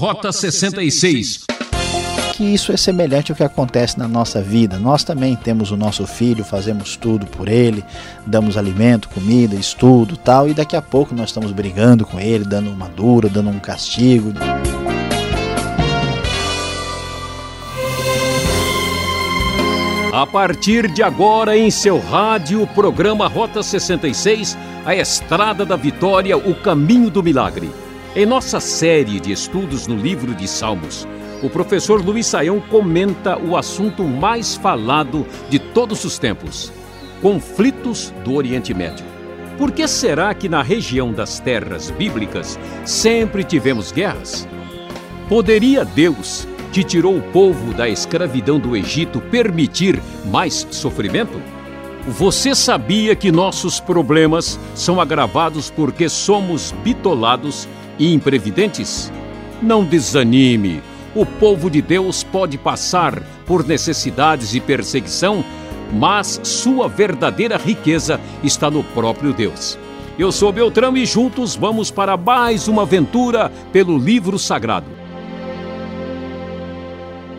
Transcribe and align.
Rota 0.00 0.32
66 0.32 1.44
que 2.32 2.42
isso 2.42 2.72
é 2.72 2.76
semelhante 2.78 3.30
ao 3.30 3.36
que 3.36 3.44
acontece 3.44 3.98
na 3.98 4.08
nossa 4.08 4.40
vida. 4.40 4.78
Nós 4.78 5.04
também 5.04 5.36
temos 5.36 5.70
o 5.72 5.76
nosso 5.76 6.06
filho, 6.06 6.42
fazemos 6.42 6.96
tudo 6.96 7.26
por 7.26 7.48
ele, 7.48 7.84
damos 8.26 8.56
alimento, 8.56 9.10
comida, 9.10 9.54
estudo, 9.54 10.16
tal, 10.16 10.48
e 10.48 10.54
daqui 10.54 10.74
a 10.74 10.80
pouco 10.80 11.14
nós 11.14 11.28
estamos 11.28 11.52
brigando 11.52 12.06
com 12.06 12.18
ele, 12.18 12.46
dando 12.46 12.70
uma 12.70 12.88
dura, 12.88 13.28
dando 13.28 13.50
um 13.50 13.58
castigo. 13.58 14.32
A 20.14 20.26
partir 20.26 20.90
de 20.90 21.02
agora, 21.02 21.58
em 21.58 21.70
seu 21.70 22.00
rádio, 22.00 22.66
programa 22.68 23.28
Rota 23.28 23.62
66, 23.62 24.56
a 24.86 24.96
Estrada 24.96 25.66
da 25.66 25.76
Vitória, 25.76 26.38
o 26.38 26.54
Caminho 26.54 27.10
do 27.10 27.22
Milagre. 27.22 27.70
Em 28.14 28.26
nossa 28.26 28.58
série 28.58 29.20
de 29.20 29.30
estudos 29.30 29.86
no 29.86 29.94
livro 29.94 30.34
de 30.34 30.48
Salmos, 30.48 31.06
o 31.44 31.48
professor 31.48 32.04
Luiz 32.04 32.26
Saião 32.26 32.60
comenta 32.60 33.38
o 33.38 33.56
assunto 33.56 34.02
mais 34.02 34.56
falado 34.56 35.24
de 35.48 35.60
todos 35.60 36.04
os 36.04 36.18
tempos: 36.18 36.72
conflitos 37.22 38.12
do 38.24 38.34
Oriente 38.34 38.74
Médio. 38.74 39.06
Por 39.56 39.70
que 39.70 39.86
será 39.86 40.34
que 40.34 40.48
na 40.48 40.60
região 40.60 41.12
das 41.12 41.38
terras 41.38 41.92
bíblicas 41.92 42.58
sempre 42.84 43.44
tivemos 43.44 43.92
guerras? 43.92 44.48
Poderia 45.28 45.84
Deus, 45.84 46.48
que 46.72 46.82
tirou 46.82 47.16
o 47.16 47.22
povo 47.22 47.72
da 47.72 47.88
escravidão 47.88 48.58
do 48.58 48.76
Egito, 48.76 49.20
permitir 49.20 50.02
mais 50.26 50.66
sofrimento? 50.72 51.40
Você 52.08 52.56
sabia 52.56 53.14
que 53.14 53.30
nossos 53.30 53.78
problemas 53.78 54.58
são 54.74 55.00
agravados 55.00 55.70
porque 55.70 56.08
somos 56.08 56.74
bitolados 56.82 57.68
e 58.00 58.12
imprevidentes? 58.12 59.12
Não 59.62 59.84
desanime 59.84 60.82
o 61.14 61.24
povo 61.26 61.68
de 61.68 61.82
Deus 61.82 62.22
pode 62.22 62.56
passar 62.56 63.20
por 63.44 63.66
necessidades 63.66 64.54
e 64.54 64.60
perseguição, 64.60 65.44
mas 65.92 66.38
sua 66.44 66.88
verdadeira 66.88 67.56
riqueza 67.56 68.20
está 68.44 68.70
no 68.70 68.84
próprio 68.84 69.32
Deus. 69.32 69.76
Eu 70.16 70.30
sou 70.30 70.52
Beltrão 70.52 70.96
e 70.96 71.04
juntos 71.04 71.56
vamos 71.56 71.90
para 71.90 72.16
mais 72.16 72.68
uma 72.68 72.82
aventura 72.82 73.50
pelo 73.72 73.98
livro 73.98 74.38
sagrado. 74.38 74.86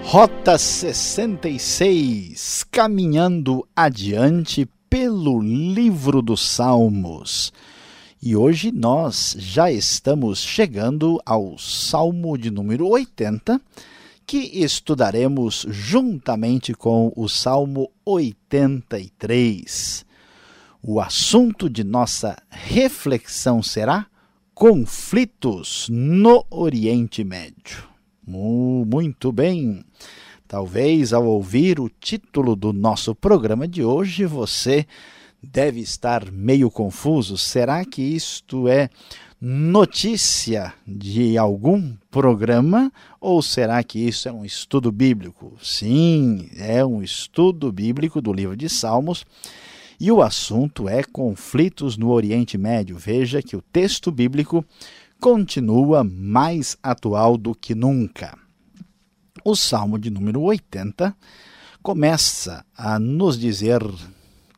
Rota 0.03 0.57
66 0.57 2.65
Caminhando 2.69 3.65
adiante 3.73 4.67
pelo 4.89 5.39
livro 5.39 6.21
dos 6.21 6.45
Salmos. 6.45 7.53
E 8.23 8.35
hoje 8.35 8.71
nós 8.71 9.35
já 9.39 9.71
estamos 9.71 10.43
chegando 10.43 11.19
ao 11.25 11.57
Salmo 11.57 12.37
de 12.37 12.51
número 12.51 12.87
80, 12.87 13.59
que 14.27 14.37
estudaremos 14.63 15.65
juntamente 15.67 16.71
com 16.71 17.11
o 17.15 17.27
Salmo 17.27 17.89
83. 18.05 20.05
O 20.83 21.01
assunto 21.01 21.67
de 21.67 21.83
nossa 21.83 22.37
reflexão 22.47 23.63
será 23.63 24.05
conflitos 24.53 25.87
no 25.89 26.45
Oriente 26.51 27.23
Médio. 27.23 27.89
Muito 28.23 29.31
bem. 29.31 29.83
Talvez 30.47 31.11
ao 31.11 31.25
ouvir 31.25 31.79
o 31.79 31.89
título 31.89 32.55
do 32.55 32.71
nosso 32.71 33.15
programa 33.15 33.67
de 33.67 33.83
hoje 33.83 34.27
você 34.27 34.85
deve 35.41 35.79
estar 35.79 36.31
meio 36.31 36.69
confuso. 36.69 37.37
Será 37.37 37.83
que 37.83 38.01
isto 38.01 38.67
é 38.67 38.89
notícia 39.39 40.73
de 40.85 41.37
algum 41.37 41.95
programa 42.11 42.91
ou 43.19 43.41
será 43.41 43.83
que 43.83 43.99
isso 43.99 44.29
é 44.29 44.31
um 44.31 44.45
estudo 44.45 44.91
bíblico? 44.91 45.57
Sim, 45.61 46.49
é 46.55 46.85
um 46.85 47.01
estudo 47.01 47.71
bíblico 47.71 48.21
do 48.21 48.31
livro 48.31 48.55
de 48.55 48.69
Salmos. 48.69 49.25
E 49.99 50.11
o 50.11 50.21
assunto 50.21 50.89
é 50.89 51.03
conflitos 51.03 51.97
no 51.97 52.09
Oriente 52.09 52.57
Médio. 52.57 52.97
Veja 52.97 53.41
que 53.41 53.55
o 53.55 53.61
texto 53.61 54.11
bíblico 54.11 54.65
continua 55.19 56.03
mais 56.03 56.75
atual 56.81 57.37
do 57.37 57.53
que 57.53 57.75
nunca. 57.75 58.35
O 59.45 59.55
Salmo 59.55 59.99
de 59.99 60.09
número 60.09 60.41
80 60.41 61.15
começa 61.83 62.65
a 62.75 62.97
nos 62.99 63.39
dizer 63.39 63.81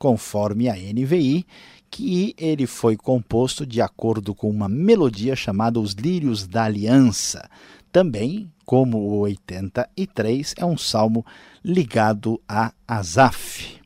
conforme 0.04 0.68
a 0.68 0.74
NVI, 0.74 1.46
que 1.90 2.36
ele 2.38 2.68
foi 2.68 2.98
composto 2.98 3.66
de 3.66 3.80
acordo 3.80 4.36
com 4.36 4.50
uma 4.50 4.68
melodia 4.68 5.34
chamada 5.34 5.80
Os 5.80 5.94
Lírios 5.94 6.46
da 6.46 6.66
Aliança. 6.66 7.50
Também, 7.90 8.52
como 8.66 8.98
o 8.98 9.20
83, 9.20 10.56
é 10.58 10.66
um 10.66 10.78
salmo 10.78 11.26
ligado 11.64 12.38
a 12.46 12.74
Asaf. 12.86 13.80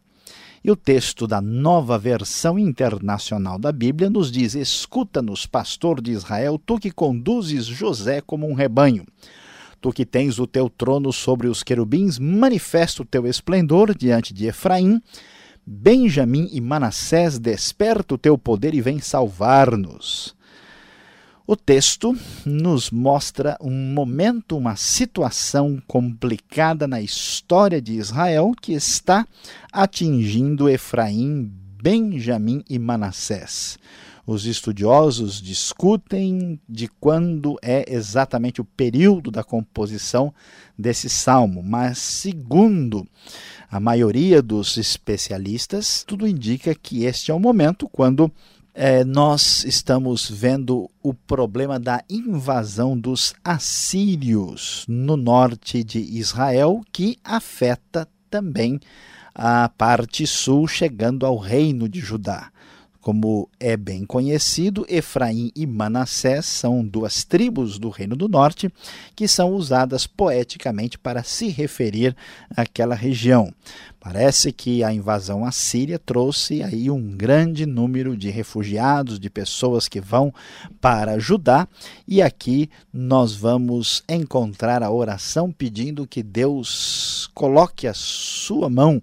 E 0.64 0.72
o 0.72 0.76
texto 0.76 1.28
da 1.28 1.40
nova 1.40 2.00
versão 2.00 2.58
internacional 2.58 3.60
da 3.60 3.72
Bíblia 3.72 4.10
nos 4.10 4.32
diz: 4.32 4.56
Escuta-nos, 4.56 5.46
pastor 5.46 6.02
de 6.02 6.14
Israel, 6.14 6.60
tu 6.66 6.80
que 6.80 6.90
conduzes 6.90 7.66
José 7.66 8.22
como 8.22 8.50
um 8.50 8.56
rebanho. 8.56 9.06
Tu 9.80 9.92
que 9.92 10.04
tens 10.04 10.40
o 10.40 10.48
teu 10.48 10.68
trono 10.68 11.14
sobre 11.14 11.48
os 11.48 11.62
querubins, 11.62 12.18
manifesta 12.18 13.04
o 13.04 13.06
teu 13.06 13.28
esplendor 13.28 13.96
diante 13.96 14.34
de 14.34 14.48
Efraim 14.48 15.00
Benjamim 15.70 16.48
e 16.54 16.62
Manassés, 16.62 17.38
desperta 17.38 18.16
o 18.16 18.18
teu 18.18 18.38
poder 18.38 18.74
e 18.74 18.80
vem 18.80 19.00
salvar-nos. 19.00 20.34
O 21.46 21.58
texto 21.58 22.16
nos 22.46 22.90
mostra 22.90 23.58
um 23.60 23.94
momento, 23.94 24.56
uma 24.56 24.78
situação 24.78 25.78
complicada 25.86 26.88
na 26.88 27.02
história 27.02 27.82
de 27.82 27.96
Israel 27.96 28.54
que 28.62 28.72
está 28.72 29.28
atingindo 29.70 30.70
Efraim, 30.70 31.52
Benjamim 31.84 32.64
e 32.70 32.80
Manassés. 32.80 33.78
Os 34.28 34.46
estudiosos 34.46 35.42
discutem 35.42 36.60
de 36.68 36.90
quando 37.00 37.58
é 37.62 37.86
exatamente 37.88 38.60
o 38.60 38.66
período 38.66 39.32
da 39.32 39.42
composição 39.42 40.34
desse 40.78 41.10
salmo, 41.10 41.64
mas 41.64 41.98
segundo 41.98 43.08
a 43.72 43.80
maioria 43.80 44.42
dos 44.42 44.76
especialistas, 44.76 46.04
tudo 46.06 46.28
indica 46.28 46.76
que 46.76 47.06
este 47.06 47.32
é 47.32 47.34
o 47.34 47.40
momento 47.40 47.88
quando 47.88 48.30
é, 48.74 49.06
nós 49.06 49.64
estamos 49.64 50.30
vendo 50.30 50.92
o 51.02 51.14
problema 51.14 51.80
da 51.80 52.04
invasão 52.10 53.00
dos 53.00 53.34
assírios 53.42 54.84
no 54.90 55.16
norte 55.16 55.86
de 55.86 56.00
Israel, 56.00 56.82
que 56.92 57.18
afeta 57.24 58.06
também 58.30 58.78
a 59.34 59.70
parte 59.70 60.28
sul, 60.28 60.68
chegando 60.68 61.26
ao 61.26 61.38
reino 61.38 61.88
de 61.88 62.02
Judá. 62.02 62.52
Como 63.08 63.50
é 63.58 63.78
bem 63.78 64.06
conhecido, 64.06 64.86
Efraim 64.90 65.50
e 65.56 65.66
Manassés 65.66 66.46
são 66.46 66.86
duas 66.86 67.24
tribos 67.24 67.80
do 67.80 67.88
Reino 67.88 68.18
do 68.18 68.28
Norte 68.28 68.70
que 69.16 69.30
são 69.30 69.54
usadas 69.54 70.06
poeticamente 70.06 70.98
para 71.00 71.24
se 71.24 71.48
referir 71.48 72.14
àquela 72.54 72.96
região. 72.96 73.54
Parece 73.98 74.52
que 74.52 74.84
a 74.84 74.92
invasão 74.92 75.46
assíria 75.46 75.98
trouxe 75.98 76.62
aí 76.62 76.92
um 76.92 77.16
grande 77.16 77.66
número 77.66 78.18
de 78.18 78.30
refugiados, 78.30 79.22
de 79.22 79.30
pessoas 79.30 79.88
que 79.88 80.02
vão 80.02 80.34
para 80.82 81.18
Judá, 81.18 81.66
e 82.06 82.22
aqui 82.22 82.70
nós 82.92 83.34
vamos 83.34 84.04
encontrar 84.10 84.84
a 84.84 84.92
oração 84.92 85.50
pedindo 85.50 86.06
que 86.06 86.22
Deus 86.22 87.32
coloque 87.34 87.88
a 87.88 87.94
sua 87.94 88.70
mão 88.70 89.02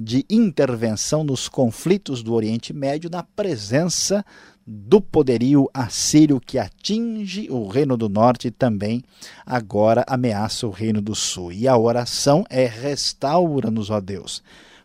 de 0.00 0.24
intervenção 0.30 1.24
nos 1.24 1.48
conflitos 1.48 2.22
do 2.22 2.32
Oriente 2.32 2.72
Médio 2.72 3.10
na 3.10 3.24
presença 3.24 4.24
do 4.64 5.00
poderio 5.00 5.68
assírio 5.74 6.38
que 6.38 6.56
atinge 6.56 7.48
o 7.50 7.66
Reino 7.66 7.96
do 7.96 8.08
Norte 8.08 8.46
e 8.46 8.50
também 8.52 9.02
agora 9.44 10.04
ameaça 10.06 10.68
o 10.68 10.70
Reino 10.70 11.02
do 11.02 11.16
Sul. 11.16 11.50
E 11.50 11.66
a 11.66 11.76
oração 11.76 12.44
é: 12.48 12.64
restaura-nos, 12.64 13.90
ó 13.90 14.00
Deus 14.00 14.40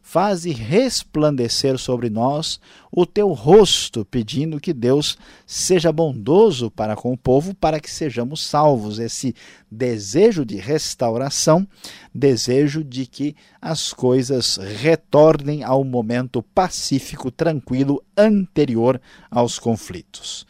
faze 0.06 0.52
resplandecer 0.52 1.78
sobre 1.80 2.10
nós 2.10 2.60
o 2.92 3.06
teu 3.06 3.32
rosto, 3.32 4.04
pedindo 4.06 4.60
que 4.60 4.74
Deus 4.74 5.18
seja 5.48 5.94
bondoso 5.94 6.70
para 6.70 6.94
com 6.96 7.14
o 7.14 7.18
povo, 7.18 7.56
para 7.56 7.80
que 7.80 7.90
sejamos 7.90 8.46
salvos. 8.46 9.00
Esse 9.00 9.34
desejo 9.72 10.46
de 10.46 10.58
restauração, 10.58 11.66
desejo 12.14 12.84
de 12.84 13.08
que 13.08 13.34
as 13.62 13.94
coisas 13.94 14.58
retornem 14.58 15.64
ao 15.64 15.84
momento 15.86 16.44
pacífico, 16.44 17.32
tranquilo, 17.32 18.04
anterior 18.16 19.02
aos 19.32 19.58
conflitos. 19.58 20.46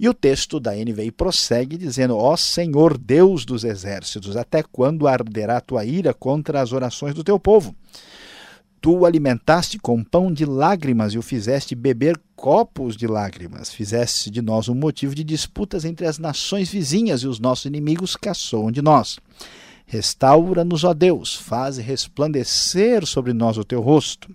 E 0.00 0.08
o 0.08 0.14
texto 0.14 0.60
da 0.60 0.72
NVI 0.72 1.12
prossegue 1.12 1.78
dizendo: 1.78 2.16
Ó 2.16 2.36
Senhor 2.36 2.98
Deus 2.98 3.44
dos 3.44 3.62
exércitos, 3.64 4.36
até 4.36 4.62
quando 4.62 5.06
arderá 5.06 5.60
tua 5.60 5.84
ira 5.84 6.12
contra 6.12 6.60
as 6.60 6.72
orações 6.72 7.14
do 7.14 7.24
teu 7.24 7.38
povo? 7.38 7.74
Tu 8.80 8.92
o 8.92 9.04
alimentaste 9.04 9.78
com 9.78 10.04
pão 10.04 10.32
de 10.32 10.44
lágrimas 10.44 11.12
e 11.12 11.18
o 11.18 11.22
fizeste 11.22 11.74
beber 11.74 12.20
copos 12.36 12.96
de 12.96 13.06
lágrimas. 13.06 13.72
Fizeste 13.72 14.30
de 14.30 14.40
nós 14.40 14.68
um 14.68 14.74
motivo 14.74 15.14
de 15.14 15.24
disputas 15.24 15.84
entre 15.84 16.06
as 16.06 16.18
nações 16.18 16.70
vizinhas 16.70 17.22
e 17.22 17.26
os 17.26 17.40
nossos 17.40 17.64
inimigos 17.64 18.14
caçoam 18.14 18.70
de 18.70 18.80
nós. 18.80 19.18
Restaura-nos, 19.84 20.84
ó 20.84 20.94
Deus, 20.94 21.34
faze 21.34 21.82
resplandecer 21.82 23.04
sobre 23.04 23.32
nós 23.32 23.58
o 23.58 23.64
teu 23.64 23.80
rosto. 23.80 24.28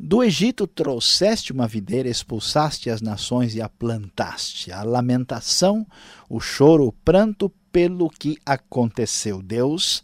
Do 0.00 0.22
Egito 0.22 0.66
trouxeste 0.66 1.52
uma 1.52 1.66
videira, 1.66 2.08
expulsaste 2.08 2.88
as 2.88 3.00
nações 3.00 3.54
e 3.54 3.60
a 3.60 3.68
plantaste. 3.68 4.72
A 4.72 4.82
lamentação, 4.82 5.86
o 6.28 6.40
choro, 6.40 6.86
o 6.86 6.92
pranto 6.92 7.52
pelo 7.70 8.08
que 8.08 8.38
aconteceu. 8.46 9.42
Deus 9.42 10.02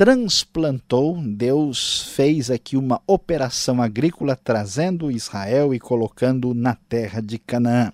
transplantou, 0.00 1.20
Deus 1.22 2.04
fez 2.14 2.50
aqui 2.50 2.74
uma 2.74 3.02
operação 3.06 3.82
agrícola 3.82 4.34
trazendo 4.34 5.10
Israel 5.10 5.74
e 5.74 5.78
colocando 5.78 6.54
na 6.54 6.74
terra 6.74 7.20
de 7.20 7.38
Canaã. 7.38 7.92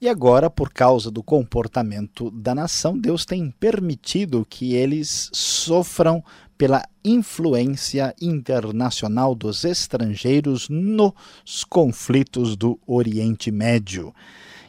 E 0.00 0.08
agora, 0.08 0.50
por 0.50 0.72
causa 0.72 1.08
do 1.08 1.22
comportamento 1.22 2.32
da 2.32 2.52
nação, 2.52 2.98
Deus 2.98 3.24
tem 3.24 3.48
permitido 3.48 4.44
que 4.50 4.74
eles 4.74 5.30
sofram 5.32 6.20
pela 6.58 6.82
influência 7.04 8.12
internacional 8.20 9.36
dos 9.36 9.62
estrangeiros 9.62 10.68
nos 10.68 11.62
conflitos 11.68 12.56
do 12.56 12.76
Oriente 12.84 13.52
Médio. 13.52 14.12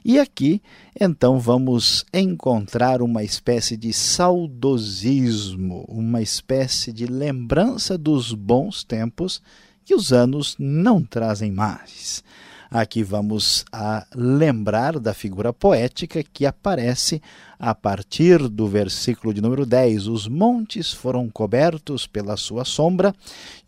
E 0.07 0.21
aqui, 0.21 0.61
então, 0.97 1.37
vamos 1.37 2.05
encontrar 2.13 3.01
uma 3.01 3.25
espécie 3.25 3.75
de 3.75 3.91
saudosismo, 3.91 5.83
uma 5.89 6.21
espécie 6.21 6.93
de 6.93 7.05
lembrança 7.05 7.97
dos 7.97 8.31
bons 8.31 8.85
tempos 8.85 9.41
que 9.83 9.93
os 9.93 10.13
anos 10.13 10.55
não 10.57 11.03
trazem 11.03 11.51
mais. 11.51 12.23
Aqui 12.71 13.03
vamos 13.03 13.65
a 13.69 14.07
lembrar 14.15 14.97
da 14.97 15.13
figura 15.13 15.51
poética 15.51 16.23
que 16.23 16.45
aparece 16.45 17.21
a 17.59 17.75
partir 17.75 18.47
do 18.47 18.65
versículo 18.65 19.33
de 19.33 19.41
número 19.41 19.65
10. 19.65 20.07
Os 20.07 20.25
montes 20.25 20.93
foram 20.93 21.29
cobertos 21.29 22.07
pela 22.07 22.37
sua 22.37 22.63
sombra 22.63 23.13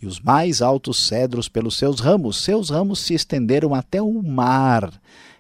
e 0.02 0.06
os 0.06 0.22
mais 0.22 0.62
altos 0.62 1.06
cedros 1.06 1.50
pelos 1.50 1.78
seus 1.78 2.00
ramos. 2.00 2.42
Seus 2.42 2.70
ramos 2.70 3.00
se 3.00 3.14
estenderam 3.14 3.76
até 3.76 4.02
o 4.02 4.24
mar, 4.24 4.90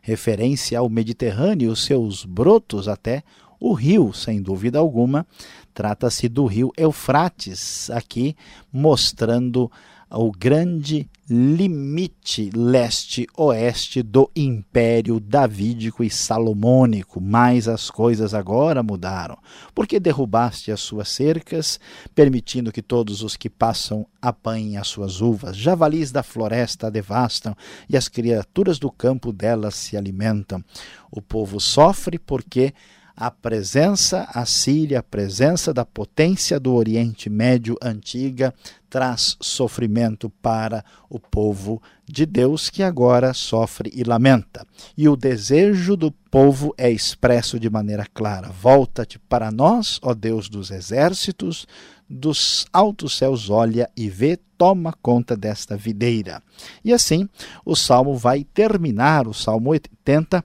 referência 0.02 0.80
ao 0.80 0.90
Mediterrâneo, 0.90 1.76
seus 1.76 2.26
brotos 2.26 2.88
até 2.88 3.24
o 3.60 3.74
rio, 3.74 4.14
sem 4.14 4.42
dúvida 4.42 4.80
alguma. 4.80 5.26
Trata-se 5.74 6.28
do 6.28 6.46
rio 6.46 6.72
Eufrates, 6.78 7.90
aqui 7.90 8.36
mostrando 8.72 9.72
o 10.12 10.32
grande 10.32 11.08
limite 11.30 12.50
leste-oeste 12.56 14.02
do 14.02 14.32
Império 14.36 15.20
Davídico 15.20 16.04
e 16.04 16.10
Salomônico. 16.10 17.22
Mas 17.22 17.68
as 17.68 17.92
coisas 17.92 18.34
agora 18.34 18.82
mudaram, 18.82 19.38
porque 19.76 20.00
derrubaste 20.00 20.72
as 20.72 20.80
suas 20.80 21.10
cercas, 21.10 21.80
permitindo 22.16 22.72
que 22.72 22.82
todos 22.82 23.22
os 23.22 23.38
que 23.38 23.50
passam 23.50 24.08
apanhem 24.20 24.78
as 24.78 24.88
suas 24.88 25.22
uvas. 25.22 25.56
Javalis 25.56 26.12
da 26.12 26.24
floresta 26.24 26.88
a 26.88 26.90
devastam 26.90 27.56
e 27.88 27.96
as 27.96 28.08
criaturas 28.08 28.80
do 28.80 28.92
campo 28.92 29.32
delas 29.32 29.76
se 29.76 29.96
alimentam. 29.96 30.64
O 31.12 31.22
povo 31.22 31.60
sofre 31.60 32.18
porque 32.18 32.74
a 33.20 33.30
presença 33.30 34.30
assíria, 34.34 35.00
a 35.00 35.04
presença 35.04 35.74
da 35.74 35.84
potência 35.84 36.58
do 36.58 36.74
Oriente 36.74 37.30
Médio 37.30 37.76
antiga, 37.84 38.54
traz 38.90 39.36
sofrimento 39.42 40.30
para 40.42 40.86
o 41.10 41.20
povo 41.20 41.82
de 42.08 42.26
Deus 42.26 42.70
que 42.70 42.82
agora 42.82 43.34
sofre 43.34 43.92
e 43.94 44.06
lamenta. 44.06 44.66
E 44.98 45.10
o 45.10 45.18
desejo 45.18 45.98
do 45.98 46.14
povo 46.32 46.74
é 46.78 46.90
expresso 46.90 47.60
de 47.60 47.70
maneira 47.70 48.08
clara: 48.14 48.52
Volta-te 48.52 49.20
para 49.20 49.52
nós, 49.52 50.00
ó 50.02 50.14
Deus 50.14 50.48
dos 50.48 50.72
exércitos, 50.72 51.68
dos 52.10 52.66
altos 52.72 53.18
céus 53.18 53.50
olha 53.50 53.90
e 53.98 54.10
vê, 54.10 54.40
toma 54.58 54.94
conta 55.02 55.36
desta 55.36 55.76
videira. 55.76 56.42
E 56.86 56.94
assim, 56.94 57.28
o 57.66 57.76
salmo 57.76 58.16
vai 58.16 58.46
terminar, 58.46 59.28
o 59.28 59.34
salmo 59.34 59.72
80, 59.72 60.42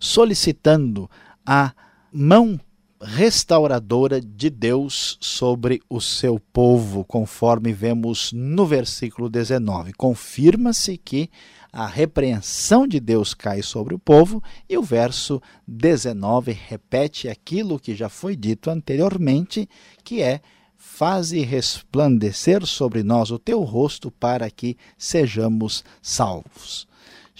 solicitando 0.00 1.08
a 1.44 1.74
mão 2.12 2.58
restauradora 3.02 4.20
de 4.20 4.50
Deus 4.50 5.16
sobre 5.20 5.80
o 5.88 6.00
seu 6.00 6.38
povo, 6.52 7.04
conforme 7.04 7.72
vemos 7.72 8.30
no 8.32 8.66
versículo 8.66 9.30
19. 9.30 9.94
Confirma-se 9.94 10.98
que 10.98 11.30
a 11.72 11.86
repreensão 11.86 12.86
de 12.86 13.00
Deus 13.00 13.32
cai 13.32 13.62
sobre 13.62 13.94
o 13.94 13.98
povo, 13.98 14.42
e 14.68 14.76
o 14.76 14.82
verso 14.82 15.40
19 15.66 16.52
repete 16.52 17.28
aquilo 17.28 17.78
que 17.78 17.94
já 17.94 18.08
foi 18.08 18.36
dito 18.36 18.68
anteriormente, 18.68 19.68
que 20.04 20.20
é 20.20 20.40
faze 20.76 21.40
resplandecer 21.40 22.66
sobre 22.66 23.02
nós 23.02 23.30
o 23.30 23.38
teu 23.38 23.62
rosto 23.62 24.10
para 24.10 24.50
que 24.50 24.76
sejamos 24.98 25.84
salvos. 26.02 26.89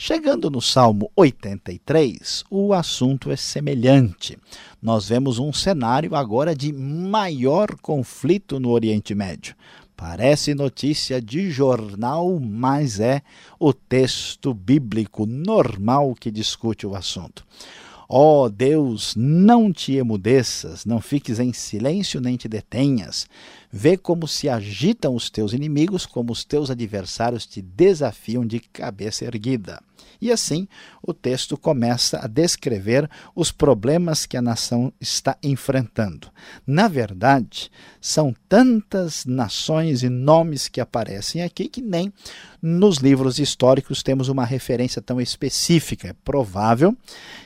Chegando 0.03 0.49
no 0.49 0.63
Salmo 0.63 1.13
83, 1.15 2.45
o 2.51 2.73
assunto 2.73 3.31
é 3.31 3.37
semelhante. 3.37 4.39
Nós 4.81 5.11
vemos 5.11 5.39
um 5.39 5.53
cenário 5.53 6.15
agora 6.15 6.57
de 6.57 6.73
maior 6.73 7.77
conflito 7.83 8.59
no 8.59 8.71
Oriente 8.71 9.15
Médio. 9.15 9.55
Parece 9.95 10.55
notícia 10.55 11.21
de 11.21 11.51
jornal, 11.51 12.41
mas 12.41 12.99
é 12.99 13.21
o 13.59 13.75
texto 13.75 14.55
bíblico 14.55 15.27
normal 15.27 16.15
que 16.19 16.31
discute 16.31 16.87
o 16.87 16.95
assunto. 16.95 17.45
Ó 18.09 18.45
oh 18.45 18.49
Deus, 18.49 19.15
não 19.15 19.71
te 19.71 19.97
emudeças, 19.97 20.87
não 20.87 20.99
fiques 21.01 21.39
em 21.39 21.53
silêncio 21.53 22.23
nem 22.23 22.39
te 22.39 22.49
detenhas. 22.49 23.29
Vê 23.73 23.97
como 23.97 24.27
se 24.27 24.49
agitam 24.49 25.15
os 25.15 25.31
teus 25.31 25.53
inimigos, 25.53 26.05
como 26.05 26.33
os 26.33 26.45
teus 26.45 26.71
adversários 26.71 27.47
te 27.47 27.63
desafiam 27.63 28.45
de 28.45 28.59
cabeça 28.59 29.25
erguida. 29.25 29.81
E 30.21 30.31
assim, 30.31 30.69
o 31.03 31.15
texto 31.15 31.57
começa 31.57 32.19
a 32.23 32.27
descrever 32.27 33.09
os 33.35 33.51
problemas 33.51 34.27
que 34.27 34.37
a 34.37 34.43
nação 34.43 34.93
está 35.01 35.37
enfrentando. 35.43 36.29
Na 36.67 36.89
verdade, 36.89 37.71
são 38.01 38.35
tantas 38.49 39.25
nações 39.25 40.03
e 40.03 40.09
nomes 40.09 40.69
que 40.69 40.81
aparecem 40.81 41.43
aqui 41.43 41.69
que 41.69 41.81
nem 41.81 42.13
nos 42.63 42.99
livros 42.99 43.39
históricos 43.39 44.03
temos 44.03 44.29
uma 44.29 44.45
referência 44.45 45.01
tão 45.01 45.21
específica. 45.21 46.09
É 46.09 46.15
provável 46.25 46.97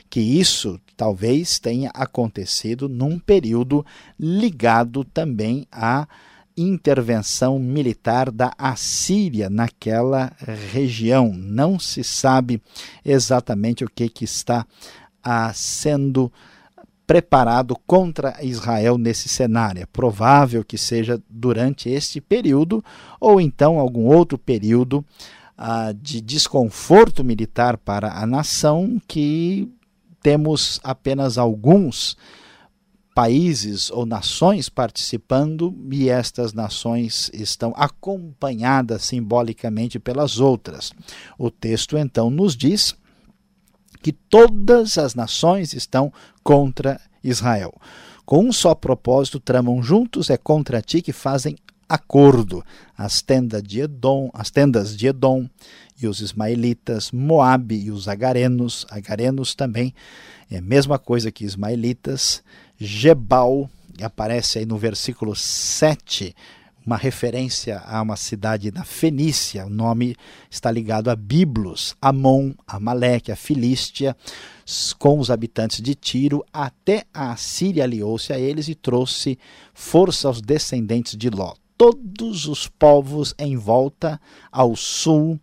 que 0.09 0.19
isso 0.19 0.79
talvez 0.97 1.59
tenha 1.59 1.89
acontecido 1.93 2.87
num 2.87 3.19
período 3.19 3.85
ligado 4.19 5.03
também 5.03 5.67
à 5.71 6.07
intervenção 6.57 7.59
militar 7.59 8.31
da 8.31 8.53
Assíria 8.57 9.49
naquela 9.49 10.31
região. 10.71 11.33
Não 11.33 11.77
se 11.77 12.03
sabe 12.03 12.61
exatamente 13.03 13.83
o 13.83 13.89
que, 13.89 14.07
que 14.07 14.23
está 14.23 14.65
ah, 15.23 15.51
sendo 15.53 16.31
preparado 17.05 17.75
contra 17.85 18.43
Israel 18.43 18.97
nesse 18.97 19.29
cenário. 19.29 19.83
É 19.83 19.85
provável 19.85 20.63
que 20.63 20.77
seja 20.77 21.21
durante 21.29 21.89
este 21.89 22.19
período 22.19 22.83
ou 23.19 23.39
então 23.39 23.79
algum 23.79 24.05
outro 24.05 24.37
período 24.37 25.05
ah, 25.57 25.93
de 25.93 26.19
desconforto 26.19 27.23
militar 27.23 27.77
para 27.77 28.13
a 28.13 28.25
nação 28.25 28.99
que 29.07 29.71
temos 30.21 30.79
apenas 30.83 31.37
alguns 31.37 32.17
países 33.13 33.89
ou 33.91 34.05
nações 34.05 34.67
participando 34.67 35.73
e 35.89 36.09
estas 36.09 36.51
nações 36.51 37.31
estão 37.33 37.73
acompanhadas 37.77 39.03
simbolicamente 39.05 39.97
pelas 39.97 40.39
outras. 40.39 40.91
O 41.37 41.49
texto 41.49 41.97
então 41.97 42.29
nos 42.29 42.57
diz 42.57 42.93
que 44.05 44.11
todas 44.11 44.99
as 44.99 45.15
nações 45.15 45.73
estão 45.73 46.13
contra 46.43 47.01
Israel. 47.23 47.73
Com 48.23 48.45
um 48.45 48.53
só 48.53 48.75
propósito 48.75 49.39
tramam 49.39 49.81
juntos, 49.81 50.29
é 50.29 50.37
contra 50.37 50.79
ti 50.79 51.01
que 51.01 51.11
fazem 51.11 51.57
acordo. 51.89 52.63
As 52.95 53.23
tendas 53.23 53.63
de 53.63 53.79
Edom, 53.79 54.29
as 54.31 54.51
tendas 54.51 54.95
de 54.95 55.07
Edom 55.07 55.49
e 55.99 56.07
os 56.07 56.21
ismaelitas, 56.21 57.11
Moabe 57.11 57.85
e 57.85 57.89
os 57.89 58.07
agarenos, 58.07 58.85
agarenos 58.91 59.55
também 59.55 59.91
é 60.51 60.57
a 60.57 60.61
mesma 60.61 60.99
coisa 60.99 61.31
que 61.31 61.43
ismaelitas, 61.43 62.43
Gebal, 62.77 63.67
aparece 63.99 64.59
aí 64.59 64.67
no 64.67 64.77
versículo 64.77 65.35
7, 65.35 66.35
uma 66.85 66.97
referência 66.97 67.79
a 67.79 68.01
uma 68.01 68.15
cidade 68.15 68.71
na 68.71 68.83
Fenícia, 68.83 69.65
o 69.65 69.69
nome 69.69 70.15
está 70.49 70.69
ligado 70.69 71.09
a 71.09 71.15
Biblos, 71.15 71.95
Amon, 72.01 72.51
Amaleque, 72.67 73.31
a 73.31 73.35
Filístia, 73.35 74.15
com 74.99 75.19
os 75.19 75.31
habitantes 75.31 75.81
de 75.81 75.95
Tiro, 75.95 76.45
até 76.53 77.05
a 77.13 77.35
Síria 77.35 77.83
aliou-se 77.83 78.31
a 78.31 78.39
eles 78.39 78.67
e 78.67 78.75
trouxe 78.75 79.39
força 79.73 80.27
aos 80.27 80.41
descendentes 80.41 81.17
de 81.17 81.29
Ló. 81.29 81.55
todos 81.77 82.47
os 82.47 82.67
povos 82.67 83.33
em 83.37 83.57
volta, 83.57 84.19
ao 84.51 84.75
sul, 84.75 85.39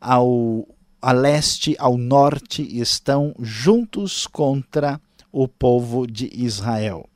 ao 0.00 0.66
a 1.00 1.12
leste, 1.12 1.76
ao 1.78 1.96
norte, 1.96 2.62
estão 2.80 3.34
juntos 3.38 4.26
contra 4.26 5.00
o 5.30 5.46
povo 5.46 6.06
de 6.06 6.28
Israel. 6.34 7.08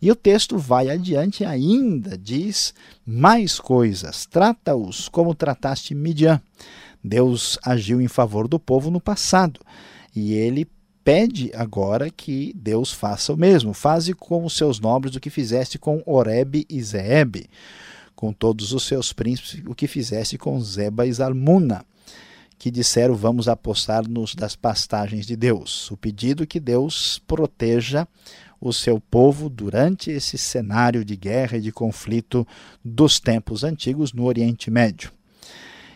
E 0.00 0.10
o 0.10 0.16
texto 0.16 0.58
vai 0.58 0.90
adiante 0.90 1.44
ainda, 1.44 2.16
diz 2.16 2.74
mais 3.06 3.60
coisas. 3.60 4.26
Trata-os 4.26 5.08
como 5.08 5.34
trataste 5.34 5.94
Midian. 5.94 6.40
Deus 7.02 7.58
agiu 7.64 8.00
em 8.00 8.08
favor 8.08 8.48
do 8.48 8.58
povo 8.58 8.90
no 8.90 9.00
passado 9.00 9.60
e 10.14 10.34
ele 10.34 10.68
pede 11.04 11.50
agora 11.54 12.10
que 12.10 12.52
Deus 12.56 12.92
faça 12.92 13.32
o 13.32 13.36
mesmo. 13.36 13.72
Faze 13.72 14.12
com 14.14 14.44
os 14.44 14.56
seus 14.56 14.80
nobres 14.80 15.14
o 15.14 15.20
que 15.20 15.30
fizeste 15.30 15.78
com 15.78 16.02
Oreb 16.04 16.66
e 16.68 16.82
Zeeb, 16.82 17.46
com 18.14 18.32
todos 18.32 18.72
os 18.72 18.82
seus 18.82 19.12
príncipes 19.12 19.62
o 19.66 19.74
que 19.74 19.86
fizeste 19.86 20.36
com 20.36 20.60
Zeba 20.60 21.06
e 21.06 21.12
Zalmuna 21.12 21.84
que 22.58 22.70
disseram 22.70 23.14
vamos 23.14 23.48
apostar-nos 23.48 24.34
das 24.34 24.56
pastagens 24.56 25.24
de 25.24 25.36
Deus. 25.36 25.90
O 25.90 25.96
pedido 25.96 26.46
que 26.46 26.58
Deus 26.58 27.22
proteja 27.26 28.06
o 28.60 28.72
seu 28.72 29.00
povo 29.00 29.48
durante 29.48 30.10
esse 30.10 30.36
cenário 30.36 31.04
de 31.04 31.16
guerra 31.16 31.58
e 31.58 31.60
de 31.60 31.72
conflito 31.72 32.46
dos 32.84 33.20
tempos 33.20 33.64
antigos 33.64 34.12
no 34.12 34.24
Oriente 34.24 34.70
Médio. 34.70 35.12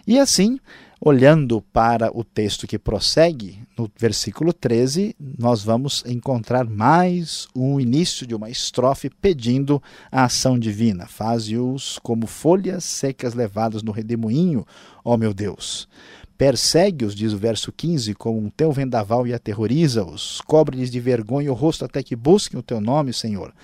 E 0.06 0.18
assim, 0.18 0.58
olhando 1.00 1.60
para 1.60 2.16
o 2.16 2.22
texto 2.22 2.66
que 2.66 2.78
prossegue, 2.78 3.58
no 3.76 3.90
versículo 3.98 4.52
13, 4.52 5.16
nós 5.38 5.62
vamos 5.64 6.04
encontrar 6.06 6.64
mais 6.64 7.48
um 7.54 7.80
início 7.80 8.26
de 8.26 8.34
uma 8.34 8.48
estrofe 8.48 9.10
pedindo 9.10 9.82
a 10.10 10.24
ação 10.24 10.58
divina. 10.58 11.06
Faze-os 11.06 11.98
como 12.00 12.26
folhas 12.26 12.84
secas 12.84 13.34
levadas 13.34 13.82
no 13.82 13.90
redemoinho, 13.90 14.64
ó 15.04 15.16
meu 15.16 15.34
Deus. 15.34 15.88
Persegue-os, 16.42 17.14
diz 17.14 17.32
o 17.32 17.38
verso 17.38 17.70
15, 17.70 18.14
com 18.14 18.36
um 18.36 18.50
teu 18.50 18.72
vendaval 18.72 19.28
e 19.28 19.32
aterroriza-os. 19.32 20.40
Cobre-lhes 20.40 20.90
de 20.90 20.98
vergonha 20.98 21.52
o 21.52 21.54
rosto 21.54 21.84
até 21.84 22.02
que 22.02 22.16
busquem 22.16 22.58
o 22.58 22.62
teu 22.64 22.80
nome, 22.80 23.12
Senhor. 23.12 23.54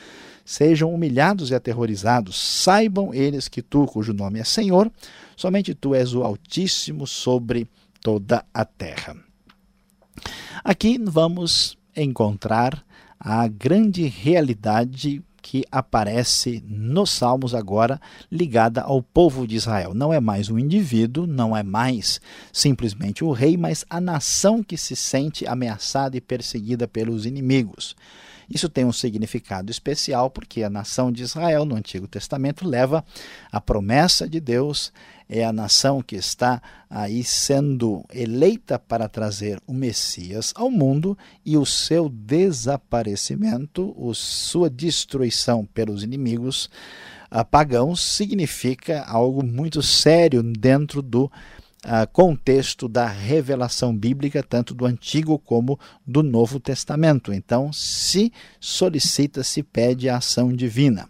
Sejam 0.45 0.95
humilhados 0.95 1.51
e 1.51 1.57
aterrorizados. 1.57 2.39
Saibam 2.39 3.13
eles 3.13 3.49
que 3.49 3.63
tu, 3.63 3.85
cujo 3.85 4.13
nome 4.13 4.39
é 4.39 4.45
Senhor, 4.45 4.93
somente 5.37 5.75
tu 5.75 5.93
és 5.93 6.15
o 6.15 6.23
Altíssimo 6.23 7.05
sobre 7.05 7.67
toda 8.01 8.45
a 8.55 8.65
terra. 8.65 9.17
Aqui 10.63 11.01
vamos 11.05 11.77
encontrar 11.97 12.87
a 13.19 13.49
grande 13.49 14.07
realidade 14.07 15.21
que 15.49 15.65
aparece 15.73 16.63
nos 16.69 17.11
Salmos 17.11 17.55
agora 17.55 17.99
ligada 18.31 18.83
ao 18.83 19.03
povo 19.03 19.47
de 19.47 19.57
Israel. 19.57 19.95
Não 19.95 20.13
é 20.13 20.21
mais 20.21 20.51
um 20.51 20.59
indivíduo, 20.59 21.27
não 21.27 21.57
é 21.57 21.63
mais 21.63 22.21
simplesmente 22.53 23.25
o 23.25 23.33
rei, 23.33 23.57
mas 23.57 23.83
a 23.89 23.99
nação 23.99 24.63
que 24.63 24.77
se 24.77 24.95
sente 24.95 25.47
ameaçada 25.47 26.19
e 26.19 26.21
perseguida 26.21 26.87
pelos 26.87 27.25
inimigos. 27.25 27.97
Isso 28.47 28.69
tem 28.69 28.85
um 28.85 28.93
significado 28.93 29.71
especial 29.71 30.29
porque 30.29 30.63
a 30.63 30.69
nação 30.69 31.11
de 31.11 31.23
Israel 31.23 31.65
no 31.65 31.77
Antigo 31.77 32.07
Testamento 32.07 32.69
leva 32.69 33.03
a 33.51 33.59
promessa 33.59 34.29
de 34.29 34.41
Deus, 34.41 34.93
é 35.29 35.45
a 35.45 35.53
nação 35.53 36.01
que 36.03 36.17
está 36.17 36.63
aí 36.89 37.23
sendo 37.23 38.05
eleita 38.13 38.79
para 38.79 39.09
trazer 39.09 39.61
o 39.67 39.75
Messias 39.75 40.53
ao 40.57 40.71
mundo 40.71 41.17
e 41.45 41.57
o 41.57 41.67
seu 41.67 42.09
desaparecimento, 42.09 43.95
a 43.99 44.15
sua 44.15 44.71
destruição 44.71 45.67
pelos 45.67 46.03
inimigos 46.03 46.71
pagãos 47.51 48.01
significa 48.01 49.05
algo 49.05 49.45
muito 49.45 49.83
sério 49.83 50.43
dentro 50.43 51.03
do 51.03 51.31
Uh, 51.85 52.05
contexto 52.13 52.89
da 52.89 53.07
revelação 53.07 53.97
bíblica, 53.97 54.43
tanto 54.43 54.75
do 54.75 54.85
Antigo 54.85 55.39
como 55.39 55.79
do 56.05 56.25
Novo 56.25 56.59
Testamento. 56.59 57.33
Então, 57.33 57.73
se 57.73 58.33
solicita, 58.59 59.45
se 59.45 59.63
pede 59.63 60.09
a 60.09 60.17
ação 60.17 60.53
divina. 60.53 61.09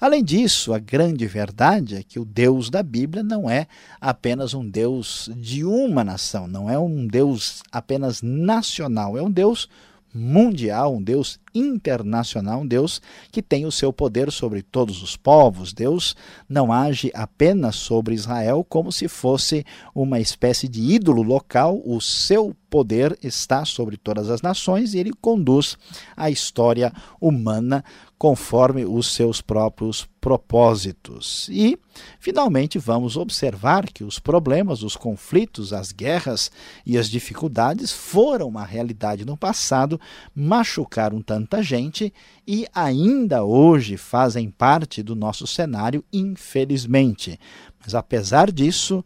Além 0.00 0.22
disso, 0.22 0.72
a 0.72 0.78
grande 0.78 1.26
verdade 1.26 1.96
é 1.96 2.02
que 2.02 2.20
o 2.20 2.24
Deus 2.24 2.70
da 2.70 2.82
Bíblia 2.82 3.22
não 3.22 3.50
é 3.50 3.66
apenas 4.00 4.54
um 4.54 4.68
Deus 4.68 5.28
de 5.36 5.64
uma 5.64 6.04
nação, 6.04 6.46
não 6.46 6.70
é 6.70 6.78
um 6.78 7.06
Deus 7.06 7.62
apenas 7.72 8.22
nacional, 8.22 9.18
é 9.18 9.22
um 9.22 9.30
Deus 9.30 9.68
mundial, 10.14 10.94
um 10.94 11.02
Deus 11.02 11.38
internacional, 11.54 12.60
um 12.60 12.66
Deus 12.66 13.00
que 13.30 13.42
tem 13.42 13.66
o 13.66 13.72
seu 13.72 13.92
poder 13.92 14.30
sobre 14.30 14.62
todos 14.62 15.02
os 15.02 15.16
povos. 15.16 15.72
Deus 15.72 16.14
não 16.48 16.72
age 16.72 17.10
apenas 17.14 17.76
sobre 17.76 18.14
Israel 18.14 18.64
como 18.68 18.92
se 18.92 19.08
fosse 19.08 19.64
uma 19.94 20.20
espécie 20.20 20.68
de 20.68 20.80
ídolo 20.80 21.22
local, 21.22 21.80
o 21.84 22.00
seu 22.00 22.54
poder 22.68 23.18
está 23.22 23.64
sobre 23.64 23.96
todas 23.96 24.30
as 24.30 24.42
nações 24.42 24.94
e 24.94 24.98
ele 24.98 25.12
conduz 25.20 25.76
a 26.16 26.30
história 26.30 26.92
humana 27.20 27.84
conforme 28.18 28.84
os 28.84 29.12
seus 29.12 29.40
próprios 29.40 30.06
propósitos. 30.20 31.48
E, 31.50 31.78
finalmente, 32.18 32.76
vamos 32.76 33.16
observar 33.16 33.86
que 33.86 34.02
os 34.02 34.18
problemas, 34.18 34.82
os 34.82 34.96
conflitos, 34.96 35.72
as 35.72 35.92
guerras 35.92 36.50
e 36.84 36.98
as 36.98 37.08
dificuldades 37.08 37.92
foram 37.92 38.48
uma 38.48 38.64
realidade 38.64 39.24
no 39.24 39.36
passado, 39.36 40.00
machucaram 40.34 41.22
tanta 41.38 41.62
gente 41.62 42.12
e 42.44 42.66
ainda 42.74 43.44
hoje 43.44 43.96
fazem 43.96 44.50
parte 44.50 45.04
do 45.04 45.14
nosso 45.14 45.46
cenário, 45.46 46.04
infelizmente. 46.12 47.38
Mas, 47.80 47.94
apesar 47.94 48.50
disso, 48.50 49.04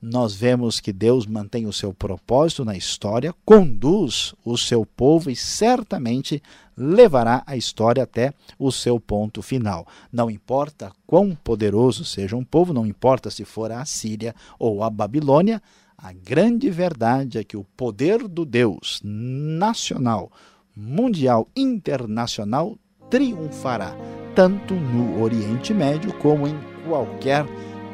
nós 0.00 0.34
vemos 0.34 0.80
que 0.80 0.92
Deus 0.94 1.26
mantém 1.26 1.66
o 1.66 1.72
seu 1.72 1.92
propósito 1.92 2.64
na 2.64 2.74
história, 2.74 3.34
conduz 3.44 4.34
o 4.42 4.56
seu 4.56 4.86
povo 4.86 5.30
e 5.30 5.36
certamente 5.36 6.42
levará 6.74 7.42
a 7.46 7.54
história 7.54 8.02
até 8.02 8.32
o 8.58 8.72
seu 8.72 8.98
ponto 8.98 9.42
final. 9.42 9.86
Não 10.10 10.30
importa 10.30 10.90
quão 11.06 11.34
poderoso 11.34 12.02
seja 12.02 12.34
um 12.34 12.44
povo, 12.44 12.72
não 12.72 12.86
importa 12.86 13.30
se 13.30 13.44
for 13.44 13.70
a 13.70 13.84
Síria 13.84 14.34
ou 14.58 14.82
a 14.82 14.88
Babilônia, 14.88 15.62
a 15.98 16.12
grande 16.12 16.70
verdade 16.70 17.38
é 17.38 17.44
que 17.44 17.56
o 17.56 17.64
poder 17.76 18.26
do 18.26 18.44
Deus 18.44 19.00
nacional, 19.04 20.30
mundial, 20.74 21.48
internacional 21.56 22.76
triunfará, 23.10 23.96
tanto 24.34 24.74
no 24.74 25.22
Oriente 25.22 25.72
Médio 25.72 26.12
como 26.18 26.48
em 26.48 26.58
qualquer 26.86 27.46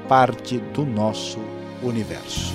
parte 0.09 0.59
do 0.75 0.85
nosso 0.85 1.39
universo. 1.83 2.55